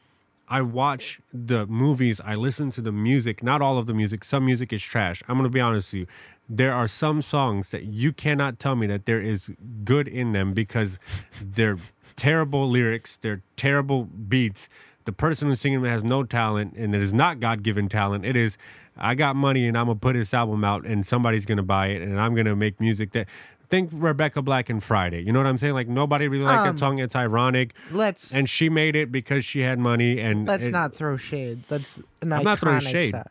I 0.47 0.61
watch 0.61 1.21
the 1.31 1.67
movies, 1.67 2.19
I 2.25 2.33
listen 2.35 2.71
to 2.71 2.81
the 2.81 2.91
music, 2.91 3.43
not 3.43 3.61
all 3.61 3.77
of 3.77 3.85
the 3.85 3.93
music. 3.93 4.23
Some 4.23 4.45
music 4.45 4.73
is 4.73 4.81
trash. 4.81 5.21
I'm 5.27 5.37
gonna 5.37 5.49
be 5.49 5.59
honest 5.59 5.93
with 5.93 5.99
you. 6.01 6.07
There 6.49 6.73
are 6.73 6.87
some 6.87 7.21
songs 7.21 7.69
that 7.69 7.83
you 7.83 8.11
cannot 8.11 8.59
tell 8.59 8.75
me 8.75 8.87
that 8.87 9.05
there 9.05 9.21
is 9.21 9.51
good 9.83 10.07
in 10.07 10.31
them 10.31 10.53
because 10.53 10.97
they're 11.39 11.77
terrible 12.15 12.67
lyrics, 12.67 13.15
they're 13.15 13.41
terrible 13.55 14.05
beats. 14.05 14.67
The 15.05 15.11
person 15.11 15.47
who's 15.47 15.61
singing 15.61 15.81
them 15.81 15.91
has 15.91 16.03
no 16.03 16.23
talent, 16.23 16.73
and 16.75 16.93
it 16.93 17.01
is 17.01 17.13
not 17.13 17.39
God 17.39 17.63
given 17.63 17.87
talent. 17.87 18.25
It 18.25 18.35
is, 18.35 18.57
I 18.97 19.15
got 19.15 19.35
money 19.35 19.67
and 19.67 19.77
I'm 19.77 19.85
gonna 19.85 19.99
put 19.99 20.13
this 20.13 20.33
album 20.33 20.63
out, 20.63 20.83
and 20.85 21.05
somebody's 21.05 21.45
gonna 21.45 21.63
buy 21.63 21.87
it, 21.87 22.01
and 22.01 22.19
I'm 22.19 22.33
gonna 22.35 22.55
make 22.55 22.79
music 22.79 23.11
that. 23.11 23.27
Think 23.69 23.91
Rebecca 23.93 24.41
Black 24.41 24.69
and 24.69 24.83
Friday. 24.83 25.21
You 25.21 25.31
know 25.31 25.39
what 25.39 25.45
I'm 25.45 25.57
saying? 25.59 25.75
Like 25.75 25.87
nobody 25.87 26.27
really 26.27 26.43
liked 26.43 26.61
Um, 26.67 26.75
that 26.75 26.79
song. 26.79 26.99
It's 26.99 27.15
ironic, 27.15 27.73
Let's 27.91 28.33
and 28.33 28.49
she 28.49 28.67
made 28.69 28.95
it 28.95 29.11
because 29.11 29.45
she 29.45 29.59
had 29.61 29.77
money. 29.77 30.19
And 30.19 30.47
let's 30.47 30.65
it- 30.65 30.71
not 30.71 30.95
throw 30.95 31.17
shade. 31.17 31.63
That's 31.69 32.01
an 32.21 32.33
I'm 32.33 32.41
iconic 32.41 32.43
not 32.45 32.59
throwing 32.59 32.79
shade. 32.79 33.11
sa- 33.11 33.23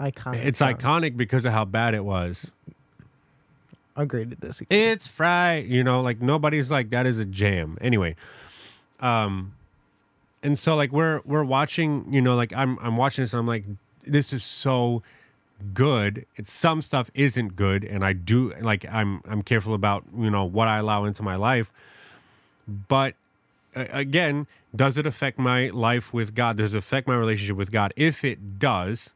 Iconic. 0.00 0.44
It's 0.44 0.58
song. 0.60 0.74
iconic 0.74 1.16
because 1.16 1.44
of 1.44 1.52
how 1.52 1.64
bad 1.66 1.94
it 1.94 2.04
was. 2.04 2.50
Agree 3.96 4.26
to 4.26 4.34
disagree. 4.34 4.76
It's 4.76 5.06
Friday, 5.06 5.68
you 5.68 5.82
know, 5.82 6.00
like 6.02 6.20
nobody's 6.20 6.70
like 6.70 6.90
that 6.90 7.06
is 7.06 7.18
a 7.18 7.24
jam. 7.24 7.78
Anyway, 7.80 8.14
um, 9.00 9.52
and 10.42 10.58
so 10.58 10.76
like 10.76 10.92
we're 10.92 11.20
we're 11.24 11.44
watching, 11.44 12.06
you 12.12 12.20
know, 12.20 12.34
like 12.36 12.52
I'm 12.54 12.78
I'm 12.80 12.96
watching 12.98 13.22
this 13.24 13.32
and 13.32 13.40
I'm 13.40 13.46
like, 13.46 13.64
this 14.04 14.32
is 14.34 14.42
so 14.44 15.02
good. 15.74 16.26
It's 16.36 16.52
some 16.52 16.82
stuff 16.82 17.10
isn't 17.14 17.56
good, 17.56 17.84
and 17.84 18.04
I 18.04 18.12
do 18.12 18.52
like 18.60 18.86
I'm 18.90 19.22
I'm 19.28 19.42
careful 19.42 19.74
about 19.74 20.04
you 20.16 20.30
know 20.30 20.44
what 20.44 20.68
I 20.68 20.78
allow 20.78 21.04
into 21.04 21.22
my 21.22 21.36
life, 21.36 21.72
but 22.88 23.14
again, 23.74 24.46
does 24.74 24.98
it 24.98 25.06
affect 25.06 25.38
my 25.38 25.68
life 25.68 26.12
with 26.12 26.34
God? 26.34 26.56
Does 26.56 26.74
it 26.74 26.78
affect 26.78 27.06
my 27.06 27.14
relationship 27.14 27.56
with 27.56 27.70
God? 27.70 27.92
If 27.96 28.24
it 28.24 28.58
does, 28.58 29.12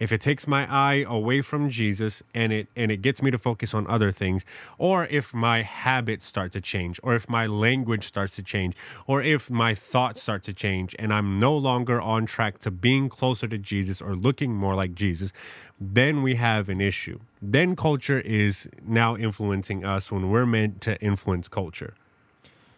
if 0.00 0.10
it 0.10 0.20
takes 0.20 0.48
my 0.48 0.66
eye 0.68 1.04
away 1.06 1.42
from 1.42 1.68
Jesus 1.68 2.22
and 2.34 2.52
it 2.52 2.66
and 2.74 2.90
it 2.90 3.02
gets 3.02 3.22
me 3.22 3.30
to 3.30 3.38
focus 3.38 3.74
on 3.74 3.86
other 3.86 4.10
things, 4.10 4.44
or 4.78 5.04
if 5.04 5.32
my 5.32 5.62
habits 5.62 6.26
start 6.26 6.50
to 6.52 6.60
change, 6.60 6.98
or 7.02 7.14
if 7.14 7.28
my 7.28 7.46
language 7.46 8.06
starts 8.06 8.34
to 8.36 8.42
change, 8.42 8.74
or 9.06 9.22
if 9.22 9.50
my 9.50 9.74
thoughts 9.74 10.22
start 10.22 10.42
to 10.44 10.52
change 10.52 10.96
and 10.98 11.12
I'm 11.12 11.38
no 11.38 11.56
longer 11.56 12.00
on 12.00 12.26
track 12.26 12.58
to 12.60 12.70
being 12.70 13.08
closer 13.08 13.46
to 13.46 13.58
Jesus 13.58 14.00
or 14.00 14.16
looking 14.16 14.54
more 14.54 14.74
like 14.74 14.94
Jesus, 14.94 15.32
then 15.78 16.22
we 16.22 16.34
have 16.36 16.68
an 16.70 16.80
issue. 16.80 17.20
Then 17.40 17.76
culture 17.76 18.20
is 18.20 18.68
now 18.86 19.16
influencing 19.16 19.84
us 19.84 20.10
when 20.10 20.30
we're 20.30 20.46
meant 20.46 20.80
to 20.82 21.00
influence 21.00 21.46
culture. 21.48 21.94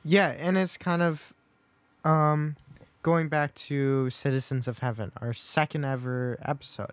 Yeah, 0.04 0.28
and 0.30 0.58
it's 0.58 0.76
kind 0.76 1.02
of 1.02 1.32
um 2.04 2.56
going 3.02 3.28
back 3.28 3.54
to 3.54 4.08
Citizens 4.10 4.66
of 4.68 4.78
Heaven, 4.78 5.12
our 5.20 5.32
second 5.32 5.84
ever 5.84 6.38
episode, 6.44 6.92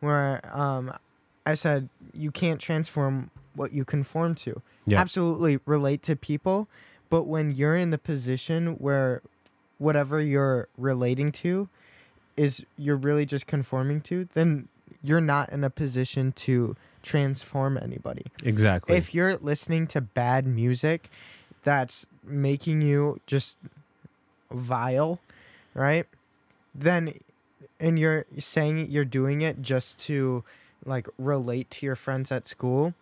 where 0.00 0.40
um 0.56 0.92
I 1.46 1.54
said 1.54 1.88
you 2.14 2.30
can't 2.30 2.60
transform 2.60 3.30
what 3.54 3.72
you 3.72 3.84
conform 3.84 4.34
to. 4.36 4.60
Yeah. 4.86 5.00
Absolutely 5.00 5.60
relate 5.66 6.02
to 6.02 6.16
people, 6.16 6.68
but 7.10 7.24
when 7.24 7.52
you're 7.52 7.76
in 7.76 7.90
the 7.90 7.98
position 7.98 8.74
where 8.74 9.22
whatever 9.78 10.20
you're 10.20 10.68
relating 10.78 11.30
to 11.32 11.68
is 12.36 12.64
you're 12.76 12.96
really 12.96 13.24
just 13.26 13.46
conforming 13.46 14.00
to, 14.02 14.28
then 14.34 14.68
you're 15.02 15.20
not 15.20 15.50
in 15.50 15.62
a 15.64 15.70
position 15.70 16.32
to 16.32 16.74
transform 17.02 17.76
anybody 17.76 18.24
Exactly. 18.42 18.96
if 18.96 19.14
you're 19.14 19.36
listening 19.36 19.86
to 19.86 20.00
bad 20.00 20.46
music 20.46 21.10
that's 21.62 22.06
making 22.24 22.80
you 22.80 23.20
just 23.26 23.58
vile, 24.50 25.20
right? 25.74 26.06
Then 26.74 27.14
and 27.80 27.98
you're 27.98 28.24
saying 28.38 28.90
you're 28.90 29.04
doing 29.04 29.42
it 29.42 29.60
just 29.60 29.98
to 30.00 30.44
like 30.84 31.08
relate 31.18 31.70
to 31.70 31.86
your 31.86 31.96
friends 31.96 32.30
at 32.30 32.46
school, 32.46 32.94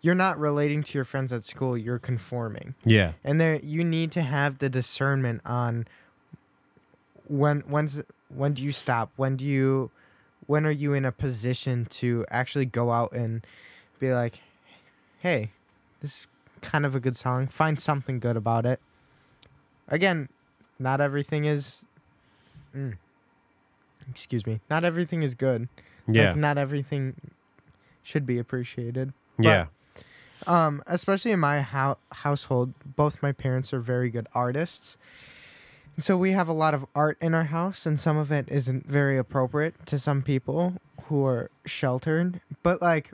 you're 0.00 0.14
not 0.14 0.38
relating 0.38 0.82
to 0.84 0.98
your 0.98 1.04
friends 1.04 1.32
at 1.32 1.44
school, 1.44 1.76
you're 1.76 1.98
conforming. 1.98 2.74
yeah. 2.84 3.12
And 3.24 3.40
there 3.40 3.56
you 3.56 3.84
need 3.84 4.12
to 4.12 4.22
have 4.22 4.58
the 4.58 4.68
discernment 4.68 5.40
on 5.44 5.86
when 7.26 7.60
when's 7.60 8.02
when 8.34 8.54
do 8.54 8.62
you 8.62 8.72
stop? 8.72 9.10
When 9.16 9.36
do 9.36 9.44
you 9.44 9.90
when 10.46 10.64
are 10.64 10.70
you 10.70 10.94
in 10.94 11.04
a 11.04 11.12
position 11.12 11.86
to 11.86 12.24
actually 12.30 12.64
go 12.64 12.90
out 12.90 13.12
and 13.12 13.46
be 13.98 14.12
like, 14.12 14.40
"Hey, 15.20 15.50
this 16.00 16.20
is 16.20 16.28
kind 16.62 16.86
of 16.86 16.94
a 16.94 17.00
good 17.00 17.16
song. 17.16 17.48
Find 17.48 17.78
something 17.78 18.18
good 18.18 18.36
about 18.36 18.64
it." 18.64 18.80
Again, 19.88 20.28
not 20.78 21.00
everything 21.00 21.44
is 21.44 21.84
mm, 22.78 22.96
excuse 24.10 24.46
me. 24.46 24.60
Not 24.70 24.84
everything 24.84 25.22
is 25.22 25.34
good. 25.34 25.68
Yeah. 26.06 26.28
Like 26.28 26.36
not 26.36 26.58
everything 26.58 27.14
should 28.02 28.26
be 28.26 28.38
appreciated. 28.38 29.12
yeah. 29.38 29.66
Um, 30.46 30.82
especially 30.86 31.32
in 31.32 31.40
my 31.40 31.62
hou- 31.62 31.98
household, 32.12 32.72
both 32.96 33.22
my 33.22 33.32
parents 33.32 33.72
are 33.74 33.80
very 33.80 34.08
good 34.08 34.28
artists. 34.34 34.96
So 35.98 36.16
we 36.16 36.30
have 36.30 36.46
a 36.46 36.52
lot 36.52 36.74
of 36.74 36.86
art 36.94 37.18
in 37.20 37.34
our 37.34 37.44
house, 37.44 37.84
and 37.84 37.98
some 37.98 38.16
of 38.16 38.30
it 38.30 38.46
isn't 38.48 38.86
very 38.86 39.18
appropriate 39.18 39.84
to 39.86 39.98
some 39.98 40.22
people 40.22 40.74
who 41.06 41.26
are 41.26 41.50
sheltered. 41.66 42.40
But 42.62 42.80
like, 42.80 43.10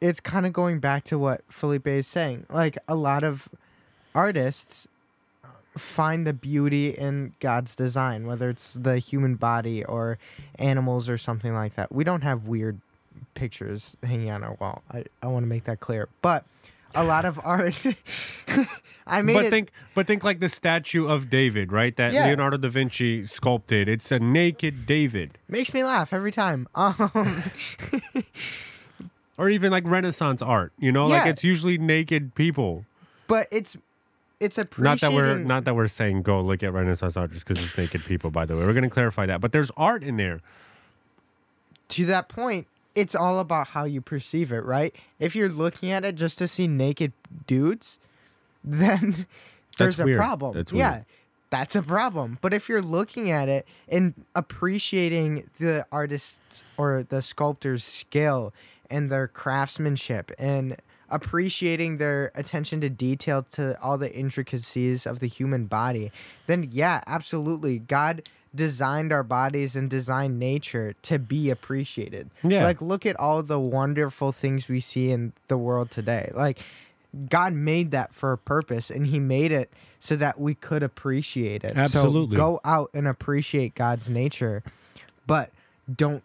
it's 0.00 0.20
kind 0.20 0.46
of 0.46 0.52
going 0.52 0.78
back 0.78 1.02
to 1.04 1.18
what 1.18 1.42
Felipe 1.50 1.88
is 1.88 2.06
saying. 2.06 2.46
Like 2.48 2.78
a 2.86 2.94
lot 2.94 3.24
of 3.24 3.48
artists 4.14 4.86
find 5.78 6.26
the 6.26 6.32
beauty 6.32 6.90
in 6.90 7.34
God's 7.40 7.74
design, 7.76 8.26
whether 8.26 8.50
it's 8.50 8.74
the 8.74 8.98
human 8.98 9.36
body 9.36 9.84
or 9.84 10.18
animals 10.58 11.08
or 11.08 11.16
something 11.18 11.54
like 11.54 11.76
that. 11.76 11.90
We 11.92 12.04
don't 12.04 12.22
have 12.22 12.46
weird 12.46 12.80
pictures 13.34 13.96
hanging 14.02 14.30
on 14.30 14.42
our 14.44 14.54
wall. 14.60 14.82
I, 14.92 15.04
I 15.22 15.26
want 15.28 15.44
to 15.44 15.48
make 15.48 15.64
that 15.64 15.80
clear. 15.80 16.08
But 16.22 16.44
a 16.94 17.04
lot 17.04 17.24
of 17.24 17.40
art. 17.44 17.80
I 19.06 19.22
made 19.22 19.32
but 19.34 19.44
it. 19.46 19.50
think, 19.50 19.70
but 19.94 20.06
think 20.06 20.22
like 20.22 20.40
the 20.40 20.48
statue 20.50 21.06
of 21.06 21.30
David, 21.30 21.72
right? 21.72 21.96
That 21.96 22.12
Yeah. 22.12 22.26
Leonardo 22.26 22.58
da 22.58 22.68
Vinci 22.68 23.26
sculpted. 23.26 23.88
It's 23.88 24.12
a 24.12 24.18
naked 24.18 24.84
David, 24.84 25.38
makes 25.48 25.72
me 25.72 25.82
laugh 25.82 26.12
every 26.12 26.32
time. 26.32 26.68
Um, 26.74 27.42
or 29.36 29.48
even 29.48 29.70
like 29.70 29.84
Renaissance 29.86 30.42
art. 30.42 30.72
You 30.78 30.92
know, 30.92 31.06
like 31.06 31.26
it's 31.26 31.44
usually 31.44 31.78
naked 31.78 32.34
people. 32.34 32.84
but 33.28 33.46
it's 33.50 33.76
it's 34.40 34.58
appreciating. 34.58 34.84
Not 34.84 35.00
that 35.00 35.12
we're 35.12 35.38
not 35.38 35.64
that 35.64 35.74
we're 35.74 35.88
saying 35.88 36.22
go 36.22 36.40
look 36.40 36.62
at 36.62 36.72
Renaissance 36.72 37.16
art 37.16 37.32
just 37.32 37.46
because 37.46 37.64
it's 37.64 37.76
naked 37.76 38.04
people. 38.04 38.30
By 38.30 38.46
the 38.46 38.56
way, 38.56 38.64
we're 38.64 38.72
gonna 38.74 38.90
clarify 38.90 39.26
that. 39.26 39.40
But 39.40 39.52
there's 39.52 39.70
art 39.76 40.02
in 40.02 40.16
there. 40.16 40.40
to 41.90 42.04
that 42.06 42.28
point, 42.28 42.66
it's 42.94 43.14
all 43.14 43.38
about 43.38 43.68
how 43.68 43.84
you 43.84 44.00
perceive 44.00 44.52
it, 44.52 44.64
right? 44.64 44.94
If 45.18 45.34
you're 45.34 45.48
looking 45.48 45.90
at 45.90 46.04
it 46.04 46.14
just 46.16 46.38
to 46.38 46.48
see 46.48 46.66
naked 46.68 47.12
dudes, 47.46 47.98
then 48.64 49.26
there's 49.78 49.96
That's 49.96 50.00
a 50.00 50.04
weird. 50.04 50.18
problem. 50.18 50.54
That's 50.54 50.72
yeah. 50.72 51.02
That's 51.50 51.74
a 51.74 51.80
problem. 51.82 52.36
But 52.42 52.52
if 52.52 52.68
you're 52.68 52.82
looking 52.82 53.30
at 53.30 53.48
it 53.48 53.66
and 53.88 54.12
appreciating 54.34 55.48
the 55.58 55.86
artist's 55.90 56.62
or 56.76 57.04
the 57.08 57.22
sculptor's 57.22 57.84
skill 57.84 58.52
and 58.90 59.10
their 59.10 59.28
craftsmanship 59.28 60.30
and 60.38 60.76
appreciating 61.10 61.98
their 61.98 62.30
attention 62.34 62.80
to 62.82 62.90
detail 62.90 63.42
to 63.52 63.80
all 63.80 63.98
the 63.98 64.12
intricacies 64.14 65.06
of 65.06 65.20
the 65.20 65.26
human 65.26 65.66
body, 65.66 66.12
then 66.46 66.68
yeah, 66.72 67.02
absolutely. 67.06 67.78
God 67.78 68.28
designed 68.54 69.12
our 69.12 69.22
bodies 69.22 69.76
and 69.76 69.90
designed 69.90 70.38
nature 70.38 70.94
to 71.02 71.18
be 71.18 71.50
appreciated. 71.50 72.30
Yeah. 72.42 72.64
Like 72.64 72.80
look 72.80 73.06
at 73.06 73.16
all 73.16 73.42
the 73.42 73.60
wonderful 73.60 74.32
things 74.32 74.68
we 74.68 74.80
see 74.80 75.10
in 75.10 75.32
the 75.48 75.58
world 75.58 75.90
today. 75.90 76.30
Like 76.34 76.60
God 77.28 77.52
made 77.52 77.90
that 77.92 78.14
for 78.14 78.32
a 78.32 78.38
purpose 78.38 78.90
and 78.90 79.06
he 79.06 79.18
made 79.18 79.52
it 79.52 79.72
so 80.00 80.16
that 80.16 80.40
we 80.40 80.54
could 80.54 80.82
appreciate 80.82 81.64
it. 81.64 81.76
Absolutely. 81.76 82.36
So 82.36 82.42
go 82.42 82.60
out 82.64 82.90
and 82.94 83.06
appreciate 83.06 83.74
God's 83.74 84.10
nature, 84.10 84.62
but 85.26 85.50
don't 85.94 86.22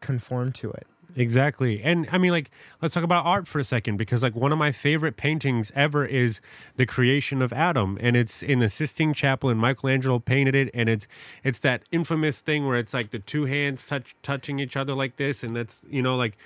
conform 0.00 0.52
to 0.52 0.70
it. 0.70 0.86
Exactly. 1.16 1.82
And 1.82 2.08
I 2.12 2.18
mean, 2.18 2.30
like, 2.30 2.50
let's 2.80 2.94
talk 2.94 3.02
about 3.04 3.26
art 3.26 3.48
for 3.48 3.58
a 3.58 3.64
second 3.64 3.96
because, 3.96 4.22
like, 4.22 4.34
one 4.34 4.52
of 4.52 4.58
my 4.58 4.70
favorite 4.72 5.16
paintings 5.16 5.72
ever 5.74 6.04
is 6.04 6.40
the 6.76 6.86
creation 6.86 7.42
of 7.42 7.52
Adam, 7.52 7.98
and 8.00 8.16
it's 8.16 8.42
in 8.42 8.60
the 8.60 8.68
Sistine 8.68 9.12
Chapel, 9.14 9.50
and 9.50 9.60
Michelangelo 9.60 10.18
painted 10.18 10.54
it, 10.54 10.70
and 10.72 10.88
it's 10.88 11.06
it's 11.42 11.58
that 11.60 11.82
infamous 11.90 12.40
thing 12.40 12.66
where 12.66 12.76
it's 12.76 12.94
like 12.94 13.10
the 13.10 13.18
two 13.18 13.44
hands 13.46 13.84
touch 13.84 14.14
touching 14.22 14.58
each 14.58 14.76
other 14.76 14.94
like 14.94 15.16
this, 15.16 15.42
and 15.42 15.56
that's 15.56 15.82
you 15.90 16.02
know 16.02 16.16
like. 16.16 16.36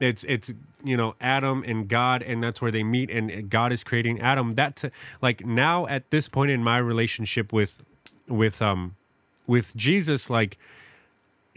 It's 0.00 0.22
it's 0.28 0.52
you 0.84 0.96
know 0.96 1.16
Adam 1.20 1.64
and 1.66 1.88
God 1.88 2.22
and 2.22 2.40
that's 2.40 2.62
where 2.62 2.70
they 2.70 2.84
meet 2.84 3.10
and 3.10 3.50
God 3.50 3.72
is 3.72 3.82
creating 3.82 4.20
Adam. 4.20 4.54
That's 4.54 4.84
like 5.20 5.44
now 5.44 5.88
at 5.88 6.08
this 6.12 6.28
point 6.28 6.52
in 6.52 6.62
my 6.62 6.78
relationship 6.78 7.52
with 7.52 7.82
with 8.28 8.62
um 8.62 8.94
with 9.48 9.74
Jesus 9.74 10.30
like 10.30 10.56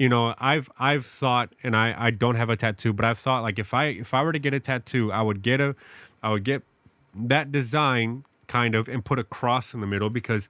you 0.02 0.10
know 0.10 0.34
i've 0.40 0.68
i've 0.80 1.06
thought 1.06 1.54
and 1.62 1.76
i 1.76 1.94
i 2.08 2.10
don't 2.10 2.36
have 2.36 2.50
a 2.50 2.56
tattoo 2.56 2.92
but 2.92 3.06
i've 3.06 3.20
thought 3.20 3.44
like 3.44 3.60
if 3.60 3.72
i 3.72 3.86
if 3.86 4.16
i 4.16 4.24
were 4.24 4.32
to 4.32 4.40
get 4.40 4.54
a 4.54 4.60
tattoo 4.60 5.12
i 5.12 5.22
would 5.22 5.42
get 5.44 5.62
a 5.62 5.76
i 6.24 6.32
would 6.32 6.44
get 6.44 6.64
that 7.14 7.52
design 7.52 8.24
kind 8.48 8.76
of 8.76 8.88
and 8.88 9.06
put 9.06 9.20
a 9.20 9.24
cross 9.24 9.74
in 9.74 9.80
the 9.80 9.88
middle 9.88 10.10
because 10.10 10.50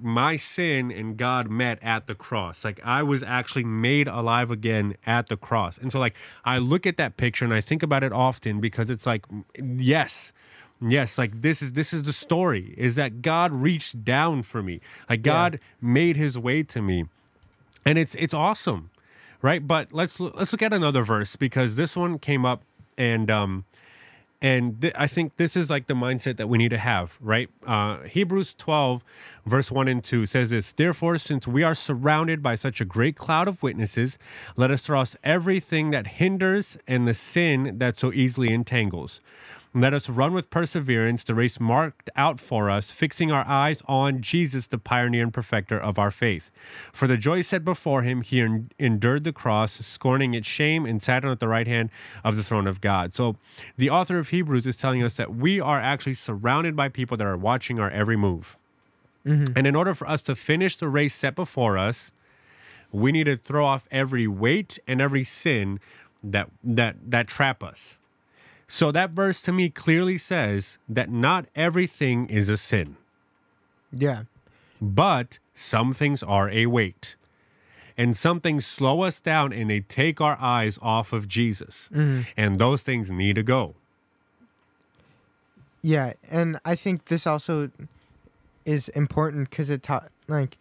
my 0.00 0.36
sin 0.36 0.90
and 0.92 1.16
god 1.16 1.50
met 1.50 1.78
at 1.82 2.06
the 2.06 2.14
cross. 2.14 2.64
Like 2.64 2.80
i 2.84 3.02
was 3.02 3.22
actually 3.22 3.64
made 3.64 4.06
alive 4.06 4.50
again 4.50 4.96
at 5.04 5.28
the 5.28 5.36
cross. 5.36 5.78
And 5.78 5.90
so 5.90 5.98
like 5.98 6.14
i 6.44 6.58
look 6.58 6.86
at 6.86 6.96
that 6.98 7.16
picture 7.16 7.44
and 7.44 7.54
i 7.54 7.60
think 7.60 7.82
about 7.82 8.04
it 8.04 8.12
often 8.12 8.60
because 8.60 8.90
it's 8.90 9.06
like 9.06 9.24
yes 9.58 10.32
yes 10.80 11.18
like 11.18 11.42
this 11.42 11.60
is 11.60 11.72
this 11.72 11.92
is 11.92 12.04
the 12.04 12.12
story 12.12 12.74
is 12.78 12.94
that 12.94 13.20
god 13.22 13.50
reached 13.52 14.04
down 14.04 14.42
for 14.42 14.62
me. 14.62 14.80
Like 15.08 15.22
god 15.22 15.58
made 15.80 16.16
his 16.16 16.38
way 16.38 16.62
to 16.64 16.80
me. 16.80 17.06
And 17.84 17.98
it's 17.98 18.14
it's 18.16 18.34
awesome 18.34 18.89
right? 19.42 19.66
But 19.66 19.92
let's 19.92 20.20
let's 20.20 20.52
look 20.52 20.62
at 20.62 20.72
another 20.72 21.02
verse 21.04 21.36
because 21.36 21.76
this 21.76 21.96
one 21.96 22.18
came 22.18 22.44
up 22.44 22.62
and 22.98 23.30
um 23.30 23.64
and 24.42 24.80
th- 24.80 24.94
i 24.96 25.06
think 25.06 25.36
this 25.36 25.56
is 25.56 25.68
like 25.70 25.86
the 25.86 25.94
mindset 25.94 26.36
that 26.36 26.48
we 26.48 26.58
need 26.58 26.70
to 26.70 26.78
have 26.78 27.16
right? 27.20 27.48
Uh 27.66 27.98
hebrews 28.02 28.54
12 28.54 29.02
verse 29.46 29.70
1 29.70 29.88
and 29.88 30.04
2 30.04 30.26
says 30.26 30.50
this 30.50 30.72
therefore 30.72 31.18
since 31.18 31.46
we 31.46 31.62
are 31.62 31.74
surrounded 31.74 32.42
by 32.42 32.54
such 32.54 32.80
a 32.80 32.84
great 32.84 33.16
cloud 33.16 33.48
of 33.48 33.62
witnesses 33.62 34.18
let 34.56 34.70
us 34.70 34.84
toss 34.84 35.16
everything 35.24 35.90
that 35.90 36.06
hinders 36.06 36.76
and 36.86 37.06
the 37.06 37.14
sin 37.14 37.78
that 37.78 37.98
so 38.00 38.12
easily 38.12 38.52
entangles 38.52 39.20
let 39.72 39.94
us 39.94 40.08
run 40.08 40.32
with 40.32 40.50
perseverance 40.50 41.22
the 41.22 41.34
race 41.34 41.60
marked 41.60 42.10
out 42.16 42.40
for 42.40 42.68
us, 42.68 42.90
fixing 42.90 43.30
our 43.30 43.46
eyes 43.46 43.82
on 43.86 44.20
Jesus, 44.20 44.66
the 44.66 44.78
pioneer 44.78 45.22
and 45.22 45.32
perfecter 45.32 45.78
of 45.78 45.98
our 45.98 46.10
faith. 46.10 46.50
For 46.92 47.06
the 47.06 47.16
joy 47.16 47.42
set 47.42 47.64
before 47.64 48.02
him, 48.02 48.22
he 48.22 48.40
en- 48.40 48.70
endured 48.80 49.22
the 49.22 49.32
cross, 49.32 49.72
scorning 49.72 50.34
its 50.34 50.48
shame, 50.48 50.86
and 50.86 51.00
sat 51.00 51.22
down 51.22 51.30
at 51.30 51.38
the 51.38 51.46
right 51.46 51.68
hand 51.68 51.90
of 52.24 52.36
the 52.36 52.42
throne 52.42 52.66
of 52.66 52.80
God. 52.80 53.14
So, 53.14 53.36
the 53.76 53.90
author 53.90 54.18
of 54.18 54.30
Hebrews 54.30 54.66
is 54.66 54.76
telling 54.76 55.04
us 55.04 55.16
that 55.16 55.36
we 55.36 55.60
are 55.60 55.80
actually 55.80 56.14
surrounded 56.14 56.74
by 56.74 56.88
people 56.88 57.16
that 57.16 57.26
are 57.26 57.36
watching 57.36 57.78
our 57.78 57.90
every 57.90 58.16
move. 58.16 58.56
Mm-hmm. 59.24 59.52
And 59.56 59.66
in 59.68 59.76
order 59.76 59.94
for 59.94 60.08
us 60.08 60.22
to 60.24 60.34
finish 60.34 60.74
the 60.74 60.88
race 60.88 61.14
set 61.14 61.36
before 61.36 61.78
us, 61.78 62.10
we 62.90 63.12
need 63.12 63.24
to 63.24 63.36
throw 63.36 63.66
off 63.66 63.86
every 63.92 64.26
weight 64.26 64.80
and 64.88 65.00
every 65.00 65.22
sin 65.22 65.78
that 66.24 66.50
that 66.64 66.96
that 67.06 67.28
trap 67.28 67.62
us. 67.62 67.99
So 68.72 68.92
that 68.92 69.10
verse 69.10 69.42
to 69.42 69.52
me 69.52 69.68
clearly 69.68 70.16
says 70.16 70.78
that 70.88 71.10
not 71.10 71.46
everything 71.56 72.28
is 72.28 72.48
a 72.48 72.56
sin, 72.56 72.96
Yeah. 73.90 74.22
but 74.80 75.40
some 75.56 75.92
things 75.92 76.22
are 76.22 76.48
a 76.50 76.66
weight. 76.66 77.16
And 77.98 78.16
some 78.16 78.40
things 78.40 78.64
slow 78.64 79.02
us 79.02 79.18
down 79.18 79.52
and 79.52 79.68
they 79.68 79.80
take 79.80 80.20
our 80.20 80.38
eyes 80.40 80.78
off 80.80 81.12
of 81.12 81.26
Jesus. 81.26 81.90
Mm-hmm. 81.92 82.20
And 82.36 82.60
those 82.60 82.82
things 82.82 83.10
need 83.10 83.34
to 83.34 83.42
go. 83.42 83.74
Yeah, 85.82 86.12
and 86.30 86.60
I 86.64 86.76
think 86.76 87.06
this 87.06 87.26
also 87.26 87.70
is 88.64 88.88
important 88.90 89.50
because 89.50 89.68
it 89.68 89.82
taught 89.82 90.12
like 90.28 90.56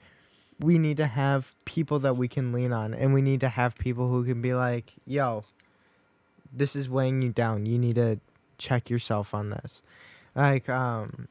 we 0.59 0.79
need 0.79 0.97
to 0.97 1.05
have 1.05 1.53
people 1.65 1.99
that 1.99 2.17
we 2.17 2.27
can 2.27 2.51
lean 2.51 2.73
on, 2.73 2.93
and 2.95 3.13
we 3.13 3.21
need 3.21 3.39
to 3.41 3.49
have 3.49 3.75
people 3.77 4.09
who 4.09 4.23
can 4.25 4.41
be 4.41 4.53
like, 4.53 4.93
"Yo, 5.05 5.43
this 6.53 6.75
is 6.75 6.89
weighing 6.89 7.21
you 7.21 7.29
down. 7.29 7.65
You 7.65 7.77
need 7.77 7.95
to 7.95 8.19
check 8.57 8.89
yourself 8.89 9.33
on 9.33 9.49
this." 9.49 9.81
Like, 10.35 10.69
um, 10.69 11.27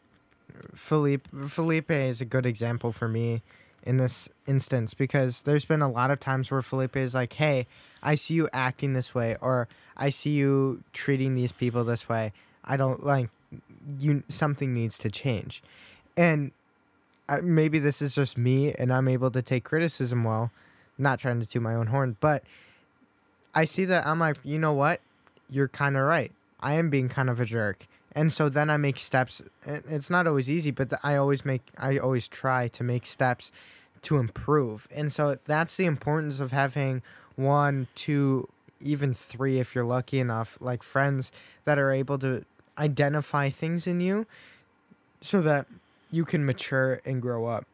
Felipe 0.75 1.29
Felipe 1.49 1.91
is 1.91 2.21
a 2.21 2.25
good 2.25 2.47
example 2.47 2.93
for 2.93 3.09
me 3.09 3.43
in 3.83 3.97
this 3.97 4.29
instance 4.47 4.95
because 4.95 5.43
there's 5.43 5.65
been 5.65 5.83
a 5.83 5.89
lot 5.89 6.11
of 6.11 6.21
times 6.21 6.51
where 6.51 6.63
Felipe 6.63 6.97
is 6.97 7.15
like, 7.15 7.33
"Hey, 7.35 7.67
I 8.03 8.15
see 8.15 8.35
you 8.35 8.49
acting 8.53 8.93
this 8.93 9.15
way, 9.15 9.37
or 9.41 9.69
I 9.97 10.11
see 10.11 10.31
you 10.31 10.83
treating 10.93 11.35
these 11.35 11.53
people 11.53 11.85
this 11.85 12.09
way. 12.09 12.33
I 12.65 12.77
don't 12.77 13.05
like 13.05 13.31
you. 13.99 14.23
Something 14.29 14.75
needs 14.75 14.99
to 14.99 15.11
change." 15.11 15.63
And 16.17 16.53
uh, 17.29 17.39
maybe 17.43 17.79
this 17.79 18.03
is 18.03 18.15
just 18.15 18.39
me, 18.39 18.73
and 18.73 18.93
I'm 18.93 19.09
able 19.09 19.31
to 19.31 19.43
take 19.43 19.65
criticism 19.65 20.25
well. 20.25 20.51
Not 20.97 21.21
trying 21.21 21.41
to 21.41 21.47
toot 21.47 21.63
my 21.63 21.75
own 21.75 21.89
horn, 21.89 22.17
but 22.21 22.43
I 23.55 23.65
see 23.65 23.85
that 23.85 24.07
I'm 24.07 24.19
like, 24.19 24.37
you 24.43 24.59
know 24.59 24.73
what? 24.73 25.01
You're 25.51 25.69
kind 25.69 25.97
of 25.97 26.03
right. 26.03 26.33
I 26.61 26.75
am 26.75 26.91
being 26.91 27.09
kind 27.09 27.31
of 27.31 27.41
a 27.41 27.45
jerk. 27.45 27.87
And 28.13 28.33
so 28.33 28.49
then 28.49 28.69
I 28.71 28.77
make 28.77 28.99
steps. 28.99 29.43
It's 29.65 30.11
not 30.11 30.27
always 30.27 30.51
easy, 30.51 30.71
but 30.71 30.93
I 31.03 31.17
always 31.17 31.45
make, 31.45 31.63
I 31.77 31.99
always 31.99 32.27
try 32.27 32.69
to 32.69 32.83
make 32.83 33.07
steps 33.07 33.53
to 34.03 34.17
improve. 34.17 34.89
And 34.91 35.13
so 35.13 35.39
that's 35.45 35.77
the 35.77 35.85
importance 35.85 36.41
of 36.41 36.53
having 36.53 37.03
one, 37.37 37.87
two, 37.95 38.49
even 38.81 39.15
three, 39.15 39.59
if 39.59 39.75
you're 39.75 39.85
lucky 39.85 40.19
enough, 40.19 40.59
like 40.61 40.83
friends 40.83 41.31
that 41.65 41.79
are 41.79 41.93
able 41.93 42.19
to 42.21 42.45
identify 42.77 43.51
things 43.51 43.87
in 43.87 44.01
you 44.01 44.27
so 45.21 45.41
that 45.43 45.67
you 46.11 46.25
can 46.25 46.45
mature 46.45 47.01
and 47.05 47.21
grow 47.21 47.47
up. 47.47 47.67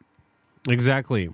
Exactly. 0.69 1.31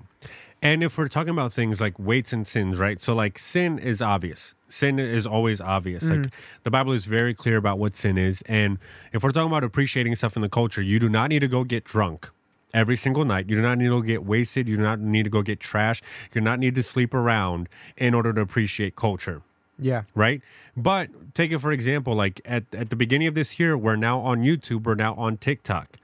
And 0.62 0.82
if 0.82 0.98
we're 0.98 1.08
talking 1.08 1.30
about 1.30 1.52
things 1.52 1.80
like 1.80 1.98
weights 1.98 2.32
and 2.32 2.46
sins, 2.46 2.78
right? 2.78 3.00
So, 3.00 3.14
like, 3.14 3.38
sin 3.38 3.78
is 3.78 4.02
obvious. 4.02 4.54
Sin 4.68 4.98
is 4.98 5.26
always 5.26 5.60
obvious. 5.60 6.02
Like, 6.04 6.18
mm. 6.18 6.32
the 6.64 6.70
Bible 6.70 6.92
is 6.92 7.06
very 7.06 7.32
clear 7.34 7.56
about 7.56 7.78
what 7.78 7.96
sin 7.96 8.18
is. 8.18 8.42
And 8.46 8.78
if 9.12 9.22
we're 9.22 9.30
talking 9.30 9.50
about 9.50 9.64
appreciating 9.64 10.14
stuff 10.16 10.36
in 10.36 10.42
the 10.42 10.48
culture, 10.50 10.82
you 10.82 10.98
do 10.98 11.08
not 11.08 11.30
need 11.30 11.40
to 11.40 11.48
go 11.48 11.64
get 11.64 11.84
drunk 11.84 12.30
every 12.74 12.96
single 12.96 13.24
night. 13.24 13.48
You 13.48 13.56
do 13.56 13.62
not 13.62 13.78
need 13.78 13.84
to 13.84 13.90
go 13.90 14.00
get 14.02 14.24
wasted. 14.24 14.68
You 14.68 14.76
do 14.76 14.82
not 14.82 15.00
need 15.00 15.24
to 15.24 15.30
go 15.30 15.42
get 15.42 15.60
trash. 15.60 16.02
You 16.32 16.40
do 16.40 16.44
not 16.44 16.58
need 16.58 16.74
to 16.74 16.82
sleep 16.82 17.14
around 17.14 17.68
in 17.96 18.14
order 18.14 18.32
to 18.32 18.40
appreciate 18.40 18.94
culture 18.96 19.42
Yeah. 19.78 20.02
right? 20.14 20.42
But 20.76 21.08
take 21.34 21.50
it 21.52 21.58
for 21.58 21.72
example, 21.72 22.14
like 22.14 22.40
at, 22.44 22.64
at 22.74 22.90
the 22.90 22.96
beginning 22.96 23.28
of 23.28 23.34
this 23.34 23.58
year, 23.58 23.76
we're 23.76 23.96
now 23.96 24.20
on 24.20 24.42
YouTube, 24.42 24.84
we're 24.84 24.94
now 24.94 25.14
on 25.14 25.36
TikTok, 25.38 25.96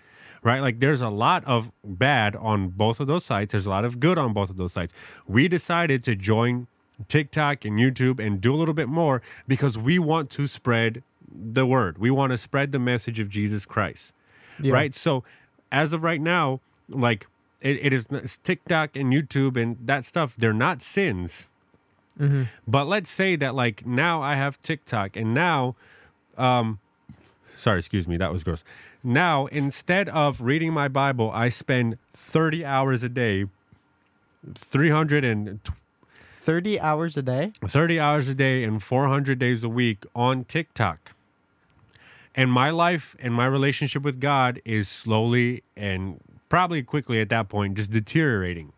right? 0.43 0.61
Like 0.61 0.81
there's 0.81 1.01
a 1.01 1.09
lot 1.09 1.45
of 1.45 1.71
bad 1.85 2.37
on 2.37 2.69
both 2.69 3.01
of 3.01 3.07
those 3.07 3.25
sites. 3.25 3.53
There's 3.53 3.67
a 3.67 3.71
lot 3.71 3.85
of 3.85 4.01
good 4.01 4.19
on 4.19 4.33
both 4.33 4.51
of 4.51 4.57
those 4.57 4.73
sites. 4.73 4.93
We 5.27 5.49
decided 5.49 6.03
to 6.05 6.15
join 6.15 6.67
TikTok 7.09 7.65
and 7.65 7.79
YouTube 7.79 8.25
and 8.25 8.41
do 8.41 8.55
a 8.55 8.57
little 8.57 8.75
bit 8.75 8.89
more 8.89 9.23
because 9.47 9.77
we 9.77 9.99
want 9.99 10.31
to 10.31 10.47
spread 10.47 11.03
the 11.31 11.67
word. 11.67 11.99
We 11.99 12.11
want 12.11 12.31
to 12.33 12.39
spread 12.39 12.73
the 12.73 12.79
message 12.79 13.21
of 13.21 13.29
Jesus 13.29 13.67
Christ. 13.67 14.13
Yeah. 14.61 14.73
Right? 14.73 14.95
So 14.95 15.25
as 15.71 15.93
of 15.93 16.03
right 16.03 16.21
now, 16.21 16.61
like 16.89 17.27
it, 17.61 17.79
it 17.83 17.93
is 17.93 18.07
TikTok 18.45 18.97
and 18.97 19.13
YouTube 19.13 19.61
and 19.61 19.77
that 19.85 20.05
stuff, 20.05 20.35
they're 20.37 20.53
not 20.53 20.83
sins. 20.83 21.47
But 22.67 22.87
let's 22.87 23.11
say 23.11 23.37
that 23.37 23.55
like 23.55 23.85
now 23.85 24.23
I 24.23 24.37
have 24.37 24.61
TikTok 24.63 25.17
and 25.17 25.35
now 25.35 25.77
um 26.39 26.79
sorry, 27.57 27.79
excuse 27.79 28.07
me, 28.07 28.17
that 28.17 28.33
was 28.33 28.45
gross. 28.45 28.63
Now 29.03 29.47
instead 29.47 30.09
of 30.11 30.41
reading 30.41 30.73
my 30.73 30.89
Bible, 30.89 31.31
I 31.33 31.49
spend 31.49 31.99
30 32.15 32.65
hours 32.65 33.03
a 33.03 33.09
day 33.09 33.47
300 34.55 35.61
30 36.47 36.79
hours 36.79 37.17
a 37.17 37.23
day? 37.23 37.51
30 37.67 37.99
hours 37.99 38.29
a 38.29 38.35
day 38.35 38.63
and 38.63 38.81
400 38.81 39.37
days 39.37 39.65
a 39.65 39.69
week 39.69 40.05
on 40.15 40.45
TikTok. 40.45 41.17
And 42.37 42.53
my 42.53 42.71
life 42.71 43.17
and 43.19 43.35
my 43.35 43.47
relationship 43.47 44.03
with 44.03 44.21
God 44.21 44.61
is 44.65 44.89
slowly 44.89 45.65
and 45.77 46.21
probably 46.49 46.85
quickly 46.85 47.21
at 47.21 47.31
that 47.31 47.49
point 47.49 47.77
just 47.77 47.91
deteriorating. 47.91 48.73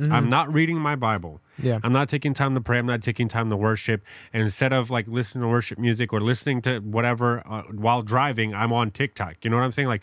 I'm 0.00 0.28
not 0.28 0.52
reading 0.52 0.78
my 0.78 0.96
Bible. 0.96 1.40
Yeah. 1.62 1.78
I'm 1.82 1.92
not 1.92 2.08
taking 2.08 2.32
time 2.32 2.54
to 2.54 2.60
pray. 2.60 2.78
I'm 2.78 2.86
not 2.86 3.02
taking 3.02 3.28
time 3.28 3.50
to 3.50 3.56
worship. 3.56 4.02
And 4.32 4.42
instead 4.42 4.72
of 4.72 4.90
like 4.90 5.06
listening 5.06 5.42
to 5.42 5.48
worship 5.48 5.78
music 5.78 6.12
or 6.12 6.20
listening 6.20 6.62
to 6.62 6.78
whatever 6.80 7.42
uh, 7.46 7.62
while 7.70 8.02
driving, 8.02 8.54
I'm 8.54 8.72
on 8.72 8.90
TikTok. 8.90 9.36
You 9.42 9.50
know 9.50 9.56
what 9.56 9.64
I'm 9.64 9.72
saying? 9.72 9.88
Like 9.88 10.02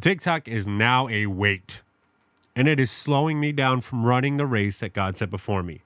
TikTok 0.00 0.48
is 0.48 0.66
now 0.66 1.08
a 1.08 1.26
weight 1.26 1.82
and 2.56 2.68
it 2.68 2.80
is 2.80 2.90
slowing 2.90 3.38
me 3.38 3.52
down 3.52 3.80
from 3.80 4.04
running 4.04 4.36
the 4.36 4.46
race 4.46 4.80
that 4.80 4.92
God 4.92 5.16
set 5.16 5.30
before 5.30 5.62
me 5.62 5.82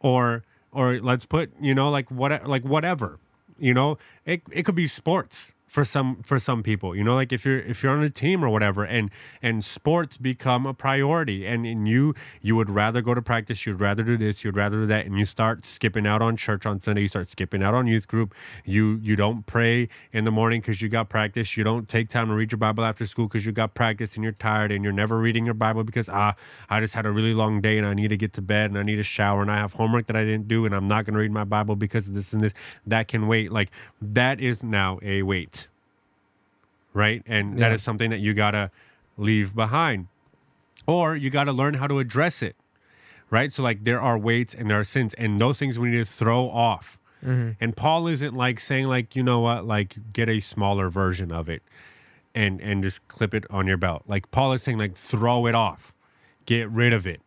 or 0.00 0.44
or 0.72 1.00
let's 1.00 1.24
put 1.24 1.50
you 1.60 1.74
know 1.74 1.90
like 1.90 2.10
what 2.10 2.46
like 2.46 2.64
whatever 2.64 3.18
you 3.58 3.74
know 3.74 3.98
it, 4.24 4.42
it 4.50 4.64
could 4.64 4.74
be 4.74 4.86
sports 4.86 5.52
for 5.68 5.84
some 5.84 6.22
for 6.22 6.38
some 6.38 6.62
people 6.62 6.96
you 6.96 7.04
know 7.04 7.14
like 7.14 7.32
if 7.32 7.44
you're 7.44 7.60
if 7.60 7.82
you're 7.82 7.92
on 7.92 8.02
a 8.02 8.10
team 8.10 8.44
or 8.44 8.48
whatever 8.48 8.84
and 8.84 9.10
and 9.42 9.64
sports 9.64 10.16
become 10.16 10.66
a 10.66 10.74
priority 10.74 11.46
and, 11.46 11.66
and 11.66 11.86
you 11.88 12.14
you 12.42 12.56
would 12.56 12.70
rather 12.70 13.00
go 13.00 13.14
to 13.14 13.22
practice 13.22 13.66
you'd 13.66 13.80
rather 13.80 14.02
do 14.02 14.16
this 14.16 14.44
you'd 14.44 14.56
rather 14.56 14.80
do 14.80 14.86
that 14.86 15.06
and 15.06 15.18
you 15.18 15.24
start 15.24 15.64
skipping 15.64 16.06
out 16.06 16.22
on 16.22 16.36
church 16.36 16.66
on 16.66 16.80
sunday 16.80 17.02
you 17.02 17.08
start 17.08 17.28
skipping 17.28 17.62
out 17.62 17.74
on 17.74 17.86
youth 17.86 18.08
group 18.08 18.34
you 18.64 18.98
you 19.02 19.16
don't 19.16 19.46
pray 19.46 19.88
in 20.12 20.24
the 20.24 20.30
morning 20.30 20.60
because 20.60 20.80
you 20.82 20.88
got 20.88 21.08
practice 21.08 21.56
you 21.56 21.64
don't 21.64 21.88
take 21.88 22.08
time 22.08 22.28
to 22.28 22.34
read 22.34 22.50
your 22.52 22.58
bible 22.58 22.84
after 22.84 23.04
school 23.06 23.26
because 23.26 23.44
you 23.44 23.52
got 23.52 23.74
practice 23.74 24.14
and 24.14 24.24
you're 24.24 24.32
tired 24.32 24.72
and 24.72 24.84
you're 24.84 24.92
never 24.92 25.18
reading 25.18 25.44
your 25.44 25.54
bible 25.54 25.84
because 25.84 26.08
ah 26.08 26.34
i 26.68 26.80
just 26.80 26.94
had 26.94 27.06
a 27.06 27.10
really 27.10 27.34
long 27.34 27.60
day 27.60 27.78
and 27.78 27.86
i 27.86 27.94
need 27.94 28.08
to 28.08 28.16
get 28.16 28.32
to 28.32 28.42
bed 28.42 28.70
and 28.70 28.78
i 28.78 28.82
need 28.82 28.98
a 28.98 29.02
shower 29.02 29.42
and 29.42 29.50
i 29.50 29.56
have 29.56 29.74
homework 29.74 30.06
that 30.06 30.16
i 30.16 30.24
didn't 30.24 30.48
do 30.48 30.64
and 30.64 30.74
i'm 30.74 30.88
not 30.88 31.04
going 31.04 31.14
to 31.14 31.20
read 31.20 31.32
my 31.32 31.44
bible 31.44 31.76
because 31.76 32.06
of 32.08 32.14
this 32.14 32.32
and 32.32 32.42
this. 32.42 32.52
That 32.86 33.08
can 33.08 33.26
wait. 33.26 33.50
Like 33.50 33.70
that 34.00 34.40
is 34.40 34.62
now 34.62 34.98
a 35.02 35.22
weight 35.22 35.57
right? 36.98 37.22
And 37.26 37.58
that 37.58 37.68
Yeah. 37.68 37.74
is 37.76 37.82
something 37.82 38.10
that 38.10 38.18
you 38.20 38.34
got 38.34 38.50
to 38.50 38.70
leave 39.16 39.54
behind. 39.54 40.08
Or 40.86 41.16
you 41.16 41.30
got 41.30 41.44
to 41.44 41.52
learn 41.52 41.74
how 41.74 41.86
to 41.86 41.98
address 41.98 42.42
it 42.42 42.56
right? 43.30 43.52
So 43.52 43.62
like 43.62 43.84
there 43.84 44.00
are 44.00 44.16
weights 44.16 44.54
and 44.54 44.70
there 44.70 44.80
are 44.80 44.84
sins 44.84 45.12
and 45.18 45.38
those 45.38 45.58
things 45.58 45.78
we 45.78 45.90
need 45.90 45.98
to 45.98 46.04
throw 46.06 46.48
off. 46.48 46.98
Mm-hmm. 47.22 47.50
And 47.60 47.76
paul 47.76 48.06
isn't 48.06 48.34
like 48.34 48.58
saying 48.58 48.86
like 48.86 49.14
you 49.14 49.22
know 49.22 49.40
what? 49.40 49.66
Like 49.66 49.96
get 50.14 50.30
a 50.30 50.40
smaller 50.40 50.88
version 50.88 51.30
of 51.30 51.46
it 51.50 51.62
and 52.34 52.58
and 52.62 52.82
just 52.82 53.06
clip 53.06 53.34
it 53.34 53.44
on 53.50 53.66
your 53.66 53.76
belt. 53.76 54.04
Like 54.06 54.30
paul 54.30 54.54
is 54.54 54.62
saying 54.62 54.78
like 54.78 54.96
throw 54.96 55.46
it 55.46 55.54
off. 55.54 55.92
Get 56.46 56.70
rid 56.70 56.94
of 56.94 57.06
it. 57.06 57.20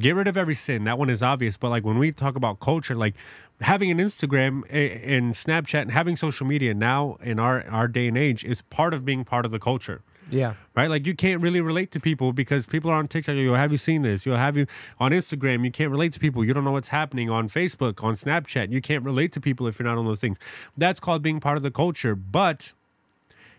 Get 0.00 0.16
rid 0.16 0.26
of 0.26 0.36
every 0.36 0.56
sin. 0.56 0.82
That 0.82 0.98
one 0.98 1.08
is 1.08 1.22
obvious 1.22 1.56
but 1.56 1.68
like 1.68 1.84
when 1.84 1.98
we 1.98 2.10
talk 2.10 2.34
about 2.34 2.58
culture 2.58 2.96
like 2.96 3.14
having 3.60 3.90
an 3.90 3.98
instagram 3.98 4.62
and 4.70 5.34
snapchat 5.34 5.82
and 5.82 5.90
having 5.92 6.16
social 6.16 6.46
media 6.46 6.74
now 6.74 7.16
in 7.22 7.38
our 7.38 7.66
our 7.68 7.88
day 7.88 8.06
and 8.08 8.18
age 8.18 8.44
is 8.44 8.62
part 8.62 8.92
of 8.92 9.04
being 9.04 9.24
part 9.24 9.44
of 9.46 9.50
the 9.52 9.58
culture 9.58 10.02
Yeah. 10.30 10.54
right? 10.74 10.90
Like 10.90 11.06
you 11.06 11.14
can't 11.14 11.40
really 11.40 11.60
relate 11.60 11.90
to 11.92 12.00
people 12.00 12.32
because 12.32 12.66
people 12.66 12.90
are 12.90 12.96
on 12.96 13.06
TikTok. 13.08 13.36
You 13.36 13.52
have 13.52 13.70
you 13.70 13.78
seen 13.78 14.02
this? 14.02 14.26
You'll 14.26 14.36
have 14.48 14.56
you 14.56 14.66
on 14.98 15.12
Instagram. 15.12 15.64
You 15.64 15.70
can't 15.70 15.90
relate 15.92 16.12
to 16.14 16.20
people. 16.20 16.44
You 16.44 16.52
don't 16.52 16.64
know 16.64 16.72
what's 16.72 16.88
happening 16.88 17.30
on 17.30 17.48
Facebook, 17.48 18.02
on 18.02 18.16
Snapchat. 18.16 18.72
You 18.72 18.80
can't 18.82 19.04
relate 19.04 19.30
to 19.34 19.40
people 19.40 19.68
if 19.68 19.78
you're 19.78 19.86
not 19.88 19.96
on 19.98 20.04
those 20.04 20.20
things. 20.20 20.36
That's 20.76 20.98
called 21.00 21.22
being 21.22 21.38
part 21.38 21.56
of 21.56 21.62
the 21.62 21.70
culture. 21.70 22.16
But 22.16 22.72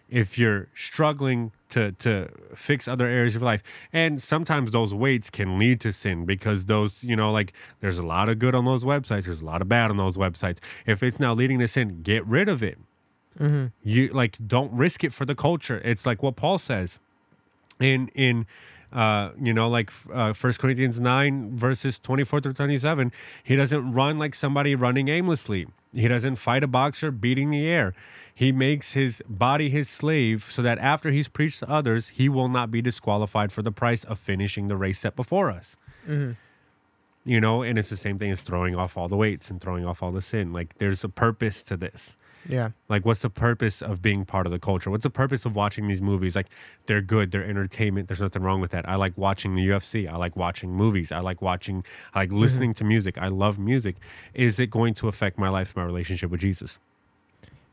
if 0.10 0.38
you're 0.38 0.68
struggling 0.76 1.52
to 1.70 1.92
to 1.94 2.30
fix 2.56 2.88
other 2.88 3.08
areas 3.08 3.36
of 3.36 3.42
life, 3.42 3.62
and 3.92 4.22
sometimes 4.22 4.72
those 4.72 4.94
weights 4.94 5.30
can 5.30 5.60
lead 5.60 5.82
to 5.82 5.92
sin 5.92 6.26
because 6.26 6.66
those, 6.66 7.04
you 7.04 7.16
know, 7.16 7.32
like 7.32 7.54
there's 7.82 7.98
a 7.98 8.04
lot 8.04 8.30
of 8.30 8.40
good 8.40 8.56
on 8.56 8.66
those 8.66 8.84
websites. 8.84 9.26
There's 9.26 9.42
a 9.42 9.46
lot 9.46 9.62
of 9.62 9.68
bad 9.70 9.92
on 9.92 9.98
those 9.98 10.18
websites. 10.18 10.60
If 10.86 11.04
it's 11.04 11.20
now 11.20 11.34
leading 11.34 11.60
to 11.60 11.68
sin, 11.68 12.02
get 12.04 12.26
rid 12.26 12.48
of 12.50 12.64
it. 12.64 12.78
You 13.84 14.08
like 14.10 14.38
don't 14.48 14.72
risk 14.74 15.04
it 15.04 15.14
for 15.14 15.26
the 15.26 15.36
culture. 15.36 15.82
It's 15.84 16.06
like 16.06 16.24
what 16.24 16.36
paul 16.36 16.58
says 16.58 17.00
in 17.80 18.08
in 18.16 18.48
uh 18.92 19.30
you 19.40 19.54
know 19.54 19.70
like 19.70 19.92
uh 20.12 20.34
first 20.34 20.60
corinthians 20.60 21.00
9 21.00 21.56
verses 21.56 22.00
24 22.00 22.42
through 22.42 22.54
27 22.54 23.12
he 23.44 23.56
doesn't 23.56 23.92
run 23.92 24.18
like 24.18 24.34
somebody 24.34 24.74
running 24.74 25.10
aimlessly. 25.10 25.68
He 25.94 26.08
doesn't 26.08 26.38
fight 26.38 26.64
a 26.64 26.68
boxer 26.68 27.12
beating 27.12 27.52
the 27.52 27.68
air 27.68 27.94
he 28.38 28.52
makes 28.52 28.92
his 28.92 29.24
body 29.28 29.68
his 29.68 29.90
slave 29.90 30.46
so 30.48 30.62
that 30.62 30.78
after 30.78 31.10
he's 31.10 31.28
preached 31.28 31.60
to 31.60 31.70
others 31.70 32.10
he 32.10 32.30
will 32.30 32.50
not 32.50 32.70
be 32.70 32.82
disqualified 32.84 33.52
for 33.52 33.64
the 33.64 33.72
price 33.72 34.04
of 34.04 34.20
finishing 34.20 34.68
the 34.68 34.78
race 34.78 35.00
set 35.00 35.16
before 35.16 35.50
us 35.50 35.76
mm-hmm. 36.08 36.34
you 37.26 37.42
know 37.42 37.64
and 37.64 37.80
it's 37.80 37.90
the 37.90 37.98
same 37.98 38.20
thing 38.20 38.30
as 38.30 38.42
throwing 38.42 38.76
off 38.76 38.96
all 38.96 39.08
the 39.08 39.18
weights 39.18 39.50
and 39.50 39.60
throwing 39.60 39.86
off 39.86 40.04
all 40.04 40.12
the 40.12 40.22
sin 40.22 40.54
like 40.54 40.78
there's 40.78 41.04
a 41.04 41.10
purpose 41.10 41.64
to 41.64 41.76
this 41.76 42.16
Yeah. 42.48 42.70
like, 42.88 43.04
what's 43.06 43.24
the 43.24 43.30
purpose 43.30 43.82
of 43.82 44.02
being 44.02 44.24
part 44.24 44.46
of 44.46 44.54
the 44.54 44.60
culture? 44.60 44.90
What's 44.90 45.04
the 45.04 45.10
purpose 45.10 45.44
of 45.46 45.54
watching 45.54 45.88
these 45.90 46.02
movies? 46.02 46.34
Like, 46.34 46.48
they're 46.86 47.02
good, 47.02 47.32
they're 47.32 47.44
entertainment. 47.44 48.08
There's 48.08 48.22
nothing 48.22 48.42
wrong 48.42 48.62
with 48.62 48.72
that. 48.72 48.88
I 48.88 48.96
like 48.96 49.18
watching 49.18 49.56
the 49.56 49.68
UFC. 49.68 50.08
I 50.08 50.16
like 50.16 50.38
watching 50.38 50.72
movies. 50.72 51.12
I 51.12 51.20
like 51.20 51.42
watching, 51.42 51.84
I 52.14 52.20
like 52.20 52.30
mm-hmm. 52.30 52.40
listening 52.40 52.74
to 52.76 52.86
music. 52.86 53.18
I 53.18 53.28
love 53.28 53.60
music. 53.60 53.96
Is 54.34 54.60
it 54.60 54.70
going 54.70 54.94
to 54.94 55.10
affect 55.10 55.38
my 55.38 55.50
life, 55.50 55.76
my 55.76 55.84
relationship 55.84 56.32
with 56.32 56.40
Jesus? 56.40 56.80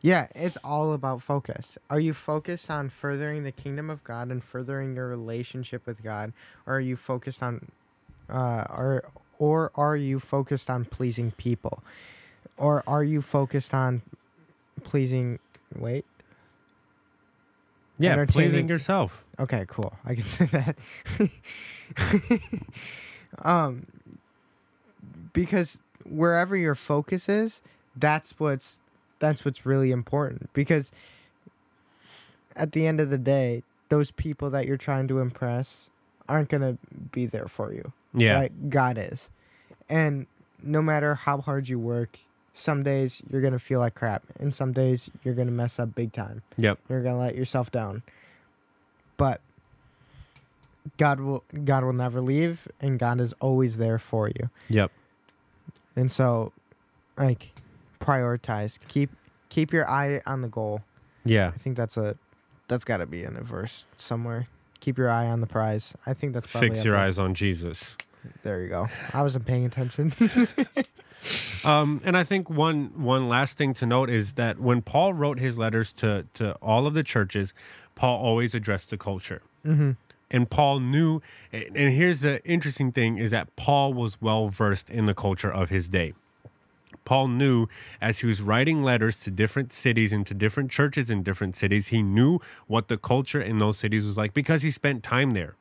Yeah, 0.05 0.27
it's 0.35 0.59
all 0.63 0.93
about 0.93 1.23
focus. 1.23 1.79
Are 1.89 1.99
you 1.99 2.13
focused 2.13 2.71
on 2.71 2.91
furthering 2.91 3.43
the 3.43 3.51
kingdom 3.51 3.89
of 3.89 4.05
God 4.05 4.31
and 4.31 4.45
furthering 4.45 4.95
your 4.95 5.09
relationship 5.09 5.87
with 5.87 6.03
God, 6.03 6.35
or 6.67 6.77
are 6.77 6.81
you 6.81 6.95
focused 6.95 7.43
on, 7.43 7.71
uh, 8.29 8.67
or 8.69 9.05
or 9.39 9.73
are 9.75 9.97
you 9.97 10.21
focused 10.21 10.69
on 10.69 10.85
pleasing 10.85 11.31
people, 11.31 11.83
or 12.59 12.85
are 12.87 13.03
you 13.03 13.23
focused 13.23 13.73
on 13.73 14.03
pleasing? 14.83 15.39
Wait. 15.75 16.05
Yeah, 17.99 18.23
pleasing 18.27 18.69
yourself. 18.69 19.25
Okay, 19.41 19.65
cool. 19.69 19.95
I 20.05 20.17
can 20.17 20.25
say 20.27 20.51
that. 20.53 20.77
um, 23.43 23.87
because 25.33 25.79
wherever 26.05 26.55
your 26.55 26.75
focus 26.75 27.27
is, 27.27 27.63
that's 27.97 28.39
what's 28.39 28.79
that's 29.19 29.45
what's 29.45 29.65
really 29.67 29.91
important. 29.91 30.53
Because 30.53 30.93
at 32.57 32.73
the 32.73 32.87
end 32.87 33.01
of 33.01 33.11
the 33.11 33.19
day, 33.19 33.63
those 33.89 34.11
people 34.11 34.51
that 34.51 34.67
you're 34.67 34.77
trying 34.77 35.09
to 35.09 35.19
impress 35.21 35.91
aren't 36.29 36.49
gonna 36.49 36.79
be 37.13 37.27
there 37.27 37.47
for 37.49 37.73
you. 37.73 37.93
Yeah. 38.15 38.35
Right? 38.35 38.71
God 38.71 38.97
is, 38.99 39.29
and 39.89 40.27
no 40.63 40.81
matter 40.81 41.15
how 41.17 41.41
hard 41.41 41.69
you 41.69 41.79
work, 41.79 42.21
some 42.55 42.83
days 42.85 43.21
you're 43.29 43.43
gonna 43.43 43.59
feel 43.59 43.81
like 43.81 43.95
crap, 43.95 44.23
and 44.39 44.55
some 44.55 44.73
days 44.73 45.11
you're 45.25 45.35
gonna 45.35 45.51
mess 45.51 45.79
up 45.79 45.95
big 45.95 46.13
time 46.13 46.43
Yep. 46.57 46.79
you're 46.89 47.03
gonna 47.03 47.19
let 47.19 47.35
yourself 47.35 47.71
down 47.73 48.03
but 49.17 49.41
god 50.99 51.19
will 51.21 51.43
god 51.65 51.83
will 51.83 51.93
never 51.93 52.21
leave 52.21 52.69
and 52.81 52.99
god 52.99 53.21
is 53.21 53.33
always 53.41 53.77
there 53.79 53.99
for 53.99 54.29
you 54.29 54.51
Yep. 54.69 54.91
and 55.97 56.11
so 56.11 56.53
like 57.17 57.51
prioritize 58.05 58.79
keep 58.89 59.11
keep 59.49 59.73
your 59.73 59.89
eye 59.89 60.21
on 60.27 60.43
the 60.43 60.49
goal 60.49 60.83
Yeah. 61.25 61.53
i 61.55 61.59
think 61.59 61.77
that's 61.77 61.97
a 61.97 62.17
that's 62.69 62.85
got 62.85 62.99
to 62.99 63.07
be 63.07 63.23
in 63.25 63.37
a 63.37 63.43
verse 63.43 63.85
somewhere 63.97 64.47
keep 64.81 64.99
your 64.99 65.11
eye 65.11 65.27
on 65.27 65.41
the 65.41 65.47
prize 65.47 65.95
i 66.07 66.13
think 66.15 66.33
that's 66.35 66.47
probably 66.47 66.71
Fix 66.71 66.85
your 66.85 66.97
eyes 66.97 67.19
on 67.19 67.35
Jesus. 67.35 67.97
there 68.43 68.63
you 68.63 68.69
go 68.69 68.87
i 69.13 69.23
wasn't 69.23 69.47
paying 69.47 69.65
attention 69.65 70.13
Um, 71.65 72.03
and 72.05 72.19
I 72.19 72.25
think 72.25 72.51
one 72.51 72.93
one 73.03 73.31
last 73.31 73.57
thing 73.57 73.73
to 73.75 73.87
note 73.87 74.11
is 74.11 74.35
that 74.35 74.59
when 74.61 74.83
Paul 74.83 75.15
wrote 75.15 75.39
his 75.39 75.57
letters 75.57 75.91
to 75.95 76.27
to 76.35 76.53
all 76.57 76.87
of 76.87 76.93
the 76.93 77.03
churches, 77.03 77.55
Paul 77.95 78.19
always 78.23 78.55
addressed 78.55 78.91
the 78.91 78.99
culture. 78.99 79.41
mm-hmm. 79.65 79.93
and 80.31 80.51
Paul 80.51 80.81
knew 80.81 81.23
and 81.51 81.75
and 81.75 81.95
here's 81.95 82.21
the 82.21 82.45
interesting 82.45 82.93
thing 82.93 83.17
is 83.17 83.31
that 83.31 83.57
Paul 83.57 83.95
was 83.95 84.21
well 84.21 84.49
versed 84.51 84.91
in 84.91 85.07
the 85.07 85.15
culture 85.15 85.51
of 85.51 85.71
his 85.71 85.89
day. 85.89 86.13
Paul 87.05 87.29
knew 87.29 87.67
as 88.01 88.19
he 88.21 88.27
was 88.27 88.41
writing 88.43 88.83
letters 88.83 89.21
to 89.21 89.31
different 89.31 89.73
cities 89.73 90.13
and 90.13 90.27
to 90.27 90.35
different 90.35 90.71
churches 90.71 91.11
in 91.11 91.23
different 91.23 91.57
cities, 91.57 91.89
he 91.89 92.03
knew 92.03 92.39
what 92.67 92.89
the 92.89 92.97
culture 92.97 93.41
in 93.41 93.59
those 93.59 93.79
cities 93.79 94.05
was 94.07 94.17
like 94.17 94.35
because 94.35 94.63
he 94.63 94.71
spent 94.71 95.03
time 95.03 95.33
there. 95.33 95.55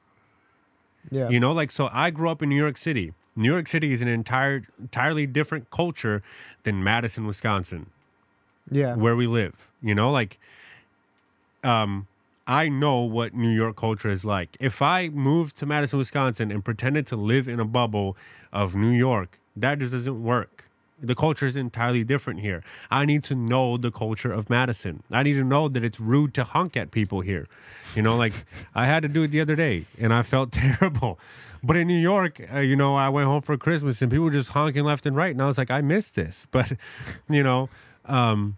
yeah 1.12 1.30
You 1.30 1.40
know, 1.40 1.52
like 1.52 1.72
so 1.72 1.90
I 1.92 2.10
grew 2.12 2.30
up 2.30 2.42
in 2.42 2.50
New 2.50 2.56
York 2.66 2.78
City. 2.78 3.14
New 3.36 3.52
York 3.52 3.68
City 3.68 3.92
is 3.94 4.02
an 4.02 4.08
entire 4.08 4.64
entirely 4.80 5.26
different 5.26 5.70
culture 5.72 6.22
than 6.64 6.84
Madison, 6.84 7.26
Wisconsin, 7.26 7.88
Yeah. 8.70 8.96
where 8.96 9.16
we 9.16 9.28
live. 9.28 9.56
You 9.82 9.96
know, 9.96 10.12
like 10.12 10.40
um 11.64 12.08
I 12.46 12.68
know 12.68 13.00
what 13.00 13.34
New 13.34 13.50
York 13.50 13.78
culture 13.78 14.10
is 14.12 14.26
like. 14.26 14.58
If 14.60 14.82
I 14.82 15.08
moved 15.10 15.56
to 15.60 15.66
Madison, 15.66 15.98
Wisconsin 15.98 16.52
and 16.52 16.64
pretended 16.64 17.08
to 17.08 17.16
live 17.16 17.48
in 17.48 17.60
a 17.60 17.66
bubble 17.66 18.18
of 18.52 18.76
New 18.76 18.92
York, 18.92 19.40
that 19.56 19.80
just 19.80 19.94
doesn't 19.94 20.22
work. 20.24 20.66
The 21.04 21.16
culture 21.16 21.46
is 21.46 21.56
entirely 21.58 22.04
different 22.04 22.40
here. 22.40 22.64
I 22.90 23.06
need 23.06 23.24
to 23.26 23.36
know 23.36 23.78
the 23.78 23.92
culture 23.92 24.32
of 24.32 24.50
Madison. 24.50 25.04
I 25.12 25.22
need 25.24 25.34
to 25.34 25.44
know 25.44 25.68
that 25.68 25.84
it's 25.84 26.00
rude 26.00 26.34
to 26.36 26.44
honk 26.46 26.78
at 26.78 26.92
people 26.92 27.22
here. 27.22 27.48
You 27.96 28.02
know, 28.02 28.16
like 28.16 28.34
I 28.76 28.86
had 28.86 29.04
to 29.04 29.10
do 29.10 29.24
it 29.24 29.28
the 29.32 29.42
other 29.42 29.56
day 29.56 29.86
and 30.00 30.14
I 30.14 30.24
felt 30.24 30.52
terrible. 30.64 31.20
But 31.62 31.76
in 31.78 31.88
New 31.88 32.00
York, 32.00 32.42
uh, 32.54 32.60
you 32.60 32.76
know, 32.76 32.96
I 32.96 33.10
went 33.10 33.28
home 33.28 33.42
for 33.42 33.58
Christmas 33.58 34.02
and 34.02 34.10
people 34.12 34.26
were 34.26 34.32
just 34.32 34.50
honking 34.50 34.84
left 34.86 35.06
and 35.06 35.16
right. 35.16 35.32
And 35.32 35.42
I 35.42 35.46
was 35.48 35.58
like, 35.58 35.72
I 35.72 35.82
missed 35.82 36.16
this. 36.16 36.48
But, 36.52 36.74
you 37.30 37.44
know, 37.44 37.70
um, 38.06 38.58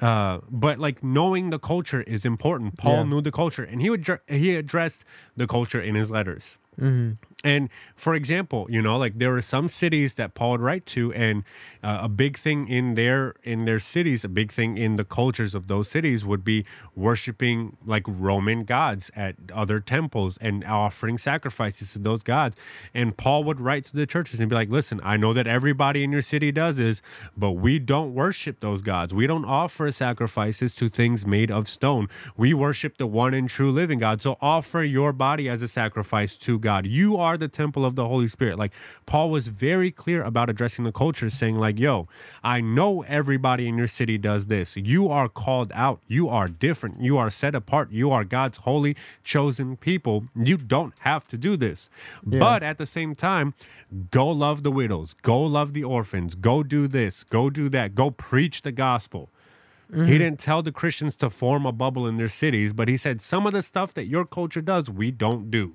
uh, 0.00 0.40
but 0.50 0.78
like 0.78 1.02
knowing 1.02 1.50
the 1.50 1.58
culture 1.58 2.02
is 2.02 2.24
important. 2.24 2.76
Paul 2.76 2.98
Yeah. 2.98 3.02
knew 3.04 3.20
the 3.22 3.32
culture, 3.32 3.64
and 3.64 3.80
he 3.80 3.88
would 3.90 4.06
he 4.28 4.54
addressed 4.56 5.04
the 5.36 5.46
culture 5.46 5.80
in 5.80 5.94
his 5.94 6.10
letters. 6.10 6.58
Mm-hmm. 6.78 7.12
And 7.46 7.70
for 7.94 8.16
example, 8.16 8.66
you 8.68 8.82
know, 8.82 8.98
like 8.98 9.18
there 9.18 9.30
were 9.30 9.40
some 9.40 9.68
cities 9.68 10.14
that 10.14 10.34
Paul 10.34 10.52
would 10.52 10.60
write 10.60 10.84
to, 10.86 11.12
and 11.12 11.44
uh, 11.80 12.00
a 12.02 12.08
big 12.08 12.36
thing 12.36 12.66
in 12.66 12.94
their 12.94 13.34
in 13.44 13.66
their 13.66 13.78
cities, 13.78 14.24
a 14.24 14.28
big 14.28 14.50
thing 14.50 14.76
in 14.76 14.96
the 14.96 15.04
cultures 15.04 15.54
of 15.54 15.68
those 15.68 15.88
cities 15.88 16.24
would 16.24 16.42
be 16.42 16.64
worshiping 16.96 17.76
like 17.84 18.02
Roman 18.08 18.64
gods 18.64 19.12
at 19.14 19.36
other 19.54 19.78
temples 19.78 20.38
and 20.40 20.64
offering 20.64 21.18
sacrifices 21.18 21.92
to 21.92 22.00
those 22.00 22.24
gods. 22.24 22.56
And 22.92 23.16
Paul 23.16 23.44
would 23.44 23.60
write 23.60 23.84
to 23.84 23.94
the 23.94 24.06
churches 24.06 24.40
and 24.40 24.50
be 24.50 24.56
like, 24.56 24.68
"Listen, 24.68 25.00
I 25.04 25.16
know 25.16 25.32
that 25.32 25.46
everybody 25.46 26.02
in 26.02 26.10
your 26.10 26.22
city 26.22 26.50
does 26.50 26.78
this, 26.78 27.00
but 27.36 27.52
we 27.52 27.78
don't 27.78 28.12
worship 28.12 28.58
those 28.58 28.82
gods. 28.82 29.14
We 29.14 29.28
don't 29.28 29.44
offer 29.44 29.92
sacrifices 29.92 30.74
to 30.74 30.88
things 30.88 31.24
made 31.24 31.52
of 31.52 31.68
stone. 31.68 32.08
We 32.36 32.54
worship 32.54 32.96
the 32.96 33.06
one 33.06 33.34
and 33.34 33.48
true 33.48 33.70
living 33.70 34.00
God. 34.00 34.20
So 34.20 34.36
offer 34.40 34.82
your 34.82 35.12
body 35.12 35.48
as 35.48 35.62
a 35.62 35.68
sacrifice 35.68 36.36
to 36.38 36.58
God. 36.58 36.86
You 36.88 37.16
are 37.16 37.35
the 37.36 37.48
temple 37.48 37.84
of 37.84 37.96
the 37.96 38.06
Holy 38.06 38.28
Spirit." 38.28 38.58
Like 38.58 38.72
Paul 39.06 39.30
was 39.30 39.48
very 39.48 39.90
clear 39.90 40.22
about 40.22 40.50
addressing 40.50 40.84
the 40.84 40.92
culture, 40.92 41.30
saying 41.30 41.56
like, 41.56 41.78
"Yo, 41.78 42.08
I 42.42 42.60
know 42.60 43.02
everybody 43.02 43.68
in 43.68 43.76
your 43.76 43.86
city 43.86 44.18
does 44.18 44.46
this. 44.46 44.76
You 44.76 45.08
are 45.08 45.28
called 45.28 45.72
out. 45.74 46.00
You 46.06 46.28
are 46.28 46.48
different. 46.48 47.00
You 47.00 47.18
are 47.18 47.30
set 47.30 47.54
apart. 47.54 47.90
You 47.90 48.10
are 48.10 48.24
God's 48.24 48.58
holy 48.58 48.96
chosen 49.24 49.76
people. 49.76 50.24
You 50.34 50.56
don't 50.56 50.94
have 51.00 51.26
to 51.28 51.36
do 51.36 51.56
this. 51.56 51.88
Yeah. 52.24 52.38
But 52.38 52.62
at 52.62 52.78
the 52.78 52.86
same 52.86 53.14
time, 53.14 53.54
go 54.10 54.28
love 54.28 54.62
the 54.62 54.70
widows, 54.70 55.14
go 55.14 55.40
love 55.40 55.72
the 55.72 55.84
orphans, 55.84 56.34
go 56.34 56.62
do 56.62 56.88
this, 56.88 57.24
go 57.24 57.50
do 57.50 57.68
that, 57.70 57.94
go 57.94 58.10
preach 58.10 58.62
the 58.62 58.72
gospel. 58.72 59.30
He 59.88 59.94
mm-hmm. 59.94 60.10
didn't 60.10 60.40
tell 60.40 60.62
the 60.62 60.72
Christians 60.72 61.14
to 61.16 61.30
form 61.30 61.64
a 61.64 61.70
bubble 61.70 62.08
in 62.08 62.16
their 62.16 62.28
cities, 62.28 62.72
but 62.72 62.88
he 62.88 62.96
said 62.96 63.20
some 63.20 63.46
of 63.46 63.52
the 63.52 63.62
stuff 63.62 63.94
that 63.94 64.06
your 64.06 64.24
culture 64.24 64.60
does, 64.60 64.90
we 64.90 65.12
don't 65.12 65.48
do. 65.48 65.74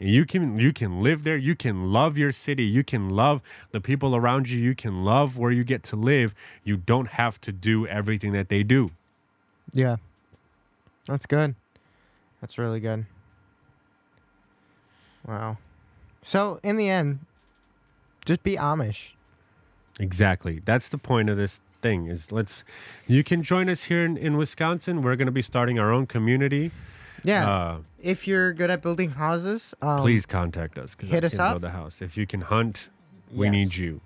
You 0.00 0.24
can 0.24 0.58
you 0.58 0.72
can 0.72 1.02
live 1.02 1.24
there, 1.24 1.36
you 1.36 1.54
can 1.54 1.92
love 1.92 2.16
your 2.16 2.32
city, 2.32 2.64
you 2.64 2.82
can 2.82 3.10
love 3.10 3.42
the 3.70 3.82
people 3.82 4.16
around 4.16 4.48
you, 4.48 4.58
you 4.58 4.74
can 4.74 5.04
love 5.04 5.36
where 5.36 5.50
you 5.50 5.62
get 5.62 5.82
to 5.84 5.96
live. 5.96 6.34
You 6.64 6.78
don't 6.78 7.08
have 7.08 7.38
to 7.42 7.52
do 7.52 7.86
everything 7.86 8.32
that 8.32 8.48
they 8.48 8.62
do. 8.62 8.92
Yeah. 9.74 9.96
That's 11.06 11.26
good. 11.26 11.54
That's 12.40 12.56
really 12.56 12.80
good. 12.80 13.04
Wow. 15.26 15.58
So 16.22 16.60
in 16.62 16.76
the 16.76 16.88
end, 16.88 17.20
just 18.24 18.42
be 18.42 18.56
Amish. 18.56 19.10
Exactly. 19.98 20.62
That's 20.64 20.88
the 20.88 20.98
point 20.98 21.28
of 21.28 21.36
this 21.36 21.60
thing 21.82 22.06
is 22.06 22.30
let's 22.30 22.64
you 23.06 23.22
can 23.22 23.42
join 23.42 23.68
us 23.68 23.84
here 23.84 24.04
in, 24.04 24.16
in 24.16 24.38
Wisconsin. 24.38 25.02
We're 25.02 25.16
gonna 25.16 25.30
be 25.30 25.42
starting 25.42 25.78
our 25.78 25.92
own 25.92 26.06
community. 26.06 26.70
Yeah. 27.22 27.48
Uh, 27.50 27.78
if 28.00 28.26
you're 28.26 28.52
good 28.52 28.70
at 28.70 28.82
building 28.82 29.10
houses, 29.10 29.74
um, 29.82 29.98
please 30.00 30.26
contact 30.26 30.78
us 30.78 30.96
hit 31.00 31.24
I 31.24 31.26
us 31.26 31.38
up. 31.38 31.54
build 31.54 31.64
a 31.64 31.70
house. 31.70 32.00
If 32.02 32.16
you 32.16 32.26
can 32.26 32.40
hunt, 32.40 32.88
we 33.32 33.46
Yes. 33.46 33.52
need 33.52 33.74
you. 33.76 34.00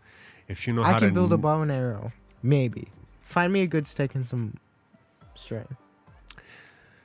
If 0.48 0.66
you 0.66 0.72
know 0.74 0.83
how 0.83 0.96
I 0.96 0.98
can 0.98 1.09
to 1.09 1.14
build 1.14 1.33
a 1.33 1.38
bow 1.38 1.62
and 1.62 1.70
arrow. 1.72 2.12
Maybe. 2.42 2.88
Find 3.22 3.53
me 3.53 3.62
a 3.62 3.66
good 3.66 3.87
stick 3.87 4.14
and 4.14 4.27
some 4.27 4.59
string. 5.35 5.66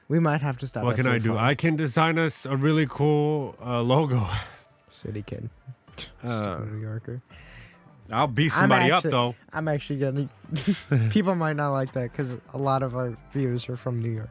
We 0.07 0.19
might 0.19 0.41
have 0.41 0.57
to 0.59 0.67
stop. 0.67 0.83
what 0.83 0.95
can 0.95 1.05
I 1.07 1.19
do? 1.19 1.37
I 1.37 1.53
can 1.55 1.75
design 1.75 2.17
us 2.17 2.45
a 2.45 2.57
really 2.57 2.87
cool 2.89 3.55
uh, 3.63 3.81
logo. 3.81 4.27
City 4.89 5.21
kid. 5.23 5.49
Uh, 6.23 6.59
New 6.71 6.79
Yorker. 6.79 7.21
I'll 8.09 8.25
beat 8.27 8.53
somebody 8.53 8.89
actually- 8.89 9.09
up 9.09 9.11
though. 9.11 9.35
I'm 9.51 9.67
actually 9.67 9.99
gonna. 9.99 10.29
people 11.09 11.35
might 11.35 11.57
not 11.57 11.71
like 11.71 11.91
that 11.93 12.11
because 12.11 12.35
a 12.53 12.57
lot 12.57 12.83
of 12.83 12.95
our 12.95 13.17
viewers 13.33 13.67
are 13.67 13.75
from 13.75 14.01
New 14.01 14.09
York. 14.11 14.29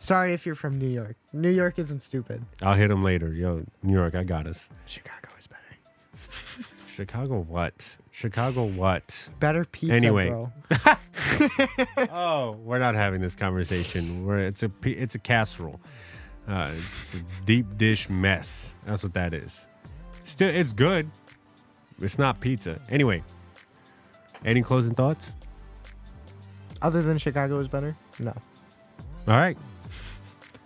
Sorry 0.00 0.32
if 0.32 0.46
you're 0.46 0.54
from 0.54 0.78
New 0.78 0.88
York. 0.88 1.14
New 1.34 1.50
York 1.50 1.78
isn't 1.78 2.00
stupid. 2.00 2.42
I'll 2.62 2.74
hit 2.74 2.90
him 2.90 3.02
later. 3.02 3.34
Yo, 3.34 3.66
New 3.82 3.92
York, 3.92 4.14
I 4.14 4.24
got 4.24 4.46
us. 4.46 4.66
Chicago 4.86 5.28
is 5.38 5.46
better. 5.46 6.64
Chicago, 6.94 7.40
what? 7.46 7.96
Chicago, 8.10 8.64
what? 8.64 9.28
Better 9.40 9.66
pizza, 9.66 9.94
Anyway. 9.94 10.30
oh, 12.10 12.52
we're 12.64 12.78
not 12.78 12.94
having 12.94 13.20
this 13.20 13.34
conversation. 13.34 14.24
We're, 14.24 14.38
it's 14.38 14.62
a 14.62 14.70
it's 14.84 15.14
a 15.16 15.18
casserole. 15.18 15.78
Uh, 16.48 16.72
it's 16.74 17.14
a 17.14 17.18
deep 17.44 17.66
dish 17.76 18.08
mess. 18.08 18.74
That's 18.86 19.02
what 19.02 19.12
that 19.12 19.34
is. 19.34 19.66
Still, 20.24 20.48
it's 20.48 20.72
good. 20.72 21.10
It's 22.00 22.18
not 22.18 22.40
pizza. 22.40 22.80
Anyway, 22.88 23.22
any 24.46 24.62
closing 24.62 24.94
thoughts? 24.94 25.30
Other 26.80 27.02
than 27.02 27.18
Chicago 27.18 27.58
is 27.58 27.68
better? 27.68 27.94
No. 28.18 28.32
All 29.28 29.36
right. 29.36 29.58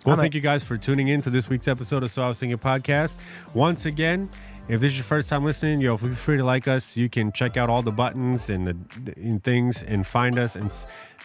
Well, 0.05 0.17
thank 0.17 0.35
you 0.35 0.43
guys 0.43 0.63
for 0.63 0.77
tuning 0.77 1.09
in 1.09 1.23
to 1.23 1.31
this 1.31 1.49
week's 1.49 1.67
episode 1.67 2.03
of 2.03 2.11
So 2.11 2.23
I 2.23 2.29
Was 2.29 2.39
Thinking 2.39 2.59
Podcast. 2.59 3.15
Once 3.55 3.87
again, 3.87 4.29
if 4.69 4.79
this 4.79 4.93
is 4.93 4.99
your 4.99 5.05
first 5.05 5.31
time 5.31 5.47
listening, 5.47 5.81
yo, 5.81 5.97
feel 5.97 6.13
free 6.15 6.37
to 6.37 6.45
like 6.45 6.69
us. 6.69 6.95
You 6.95 7.09
can 7.09 7.33
check 7.33 7.57
out 7.57 7.71
all 7.71 7.81
the 7.81 7.91
buttons 7.91 8.51
and 8.51 8.67
the 8.67 9.15
and 9.17 9.43
things 9.43 9.83
and 9.83 10.07
find 10.07 10.39
us. 10.39 10.57
And 10.57 10.71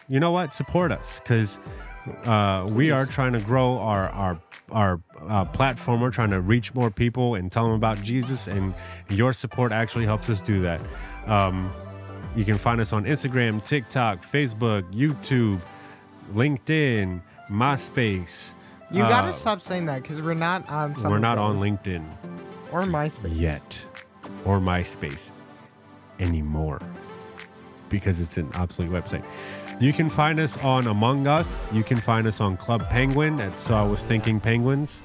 you 0.08 0.18
know 0.18 0.30
what? 0.30 0.54
Support 0.54 0.92
us 0.92 1.20
because 1.20 1.58
uh, 2.24 2.66
we 2.70 2.90
are 2.90 3.04
trying 3.04 3.34
to 3.34 3.40
grow 3.40 3.76
our 3.78 4.08
our 4.08 4.40
our 4.72 5.00
uh, 5.28 5.44
platform. 5.44 6.00
We're 6.00 6.10
trying 6.10 6.30
to 6.30 6.40
reach 6.40 6.74
more 6.74 6.90
people 6.90 7.34
and 7.34 7.52
tell 7.52 7.64
them 7.64 7.74
about 7.74 8.02
Jesus. 8.02 8.46
And 8.46 8.74
your 9.10 9.34
support 9.34 9.72
actually 9.72 10.06
helps 10.06 10.30
us 10.30 10.40
do 10.40 10.62
that. 10.62 10.80
Um, 11.26 11.70
you 12.34 12.46
can 12.46 12.56
find 12.56 12.80
us 12.80 12.94
on 12.94 13.04
Instagram, 13.04 13.62
TikTok, 13.62 14.24
Facebook, 14.24 14.90
YouTube, 14.90 15.60
LinkedIn, 16.32 17.20
MySpace. 17.50 18.54
You 18.92 19.02
gotta 19.02 19.28
Uh, 19.28 19.32
stop 19.32 19.60
saying 19.60 19.86
that 19.86 20.02
because 20.02 20.20
we're 20.20 20.34
not 20.34 20.68
on. 20.68 20.96
Some 20.96 21.10
We're 21.10 21.18
not 21.18 21.38
on. 21.38 21.58
LinkedIn 21.58 22.04
or 22.72 22.82
MySpace 22.82 23.38
yet 23.40 23.78
or 24.44 24.58
MySpace 24.58 25.30
anymore 26.18 26.80
because 27.88 28.20
it's 28.20 28.36
an 28.36 28.48
obsolete 28.56 28.90
website. 28.90 29.22
You 29.80 29.92
can 29.92 30.10
find 30.10 30.38
us 30.40 30.56
on 30.62 30.86
Among 30.88 31.26
Us. 31.26 31.72
You 31.72 31.82
can 31.82 31.96
find 31.96 32.26
us 32.26 32.40
on 32.40 32.56
Club 32.56 32.86
Penguin 32.88 33.40
at 33.40 33.58
So 33.58 33.74
I 33.74 33.82
Was 33.82 34.02
Thinking 34.04 34.38
Penguins. 34.40 35.00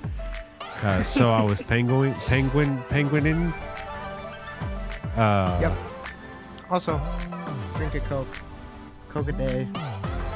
Uh, 0.83 1.01
so 1.03 1.31
I 1.31 1.41
was 1.41 1.61
penguin, 1.73 2.13
penguin, 2.25 2.83
penguinin. 2.89 3.53
Uh, 5.15 5.57
Yep. 5.61 5.73
Also, 6.69 6.99
drink 7.77 7.95
a 7.95 7.99
Coke. 8.01 8.27
Coke 9.09 9.29
a 9.29 9.31
day 9.31 9.67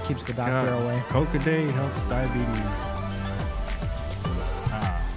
keeps 0.07 0.23
the 0.23 0.33
doctor 0.33 0.69
God, 0.71 0.83
away. 0.83 1.03
Coke 1.09 1.33
a 1.33 1.39
day 1.39 1.65
helps 1.71 2.01
diabetes. 2.03 2.98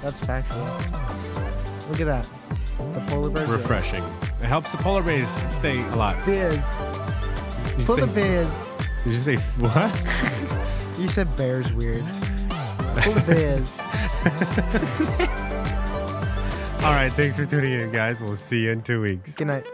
That's 0.02 0.18
factual. 0.20 0.64
Look 1.88 2.00
at 2.00 2.06
that. 2.06 2.28
The 2.78 3.02
polar 3.08 3.30
bear. 3.30 3.46
Refreshing. 3.46 4.02
It 4.40 4.46
helps 4.46 4.72
the 4.72 4.78
polar 4.78 5.02
bears 5.02 5.28
stay 5.52 5.82
alive. 5.90 6.16
You 6.26 7.84
Pull 7.84 7.96
the 7.96 8.06
biz. 8.08 8.48
Did 9.04 9.12
you 9.12 9.22
say 9.22 9.36
what? 9.58 10.58
You 10.98 11.08
said 11.08 11.34
bear's 11.36 11.72
weird. 11.72 12.04
Pull 12.96 13.14
the 13.14 13.22
biz. 13.26 13.72
All 16.84 16.92
right. 16.92 17.10
Thanks 17.10 17.36
for 17.36 17.46
tuning 17.46 17.72
in, 17.72 17.90
guys. 17.90 18.20
We'll 18.20 18.36
see 18.36 18.64
you 18.64 18.72
in 18.72 18.82
two 18.82 19.00
weeks. 19.00 19.32
Good 19.32 19.46
night. 19.46 19.66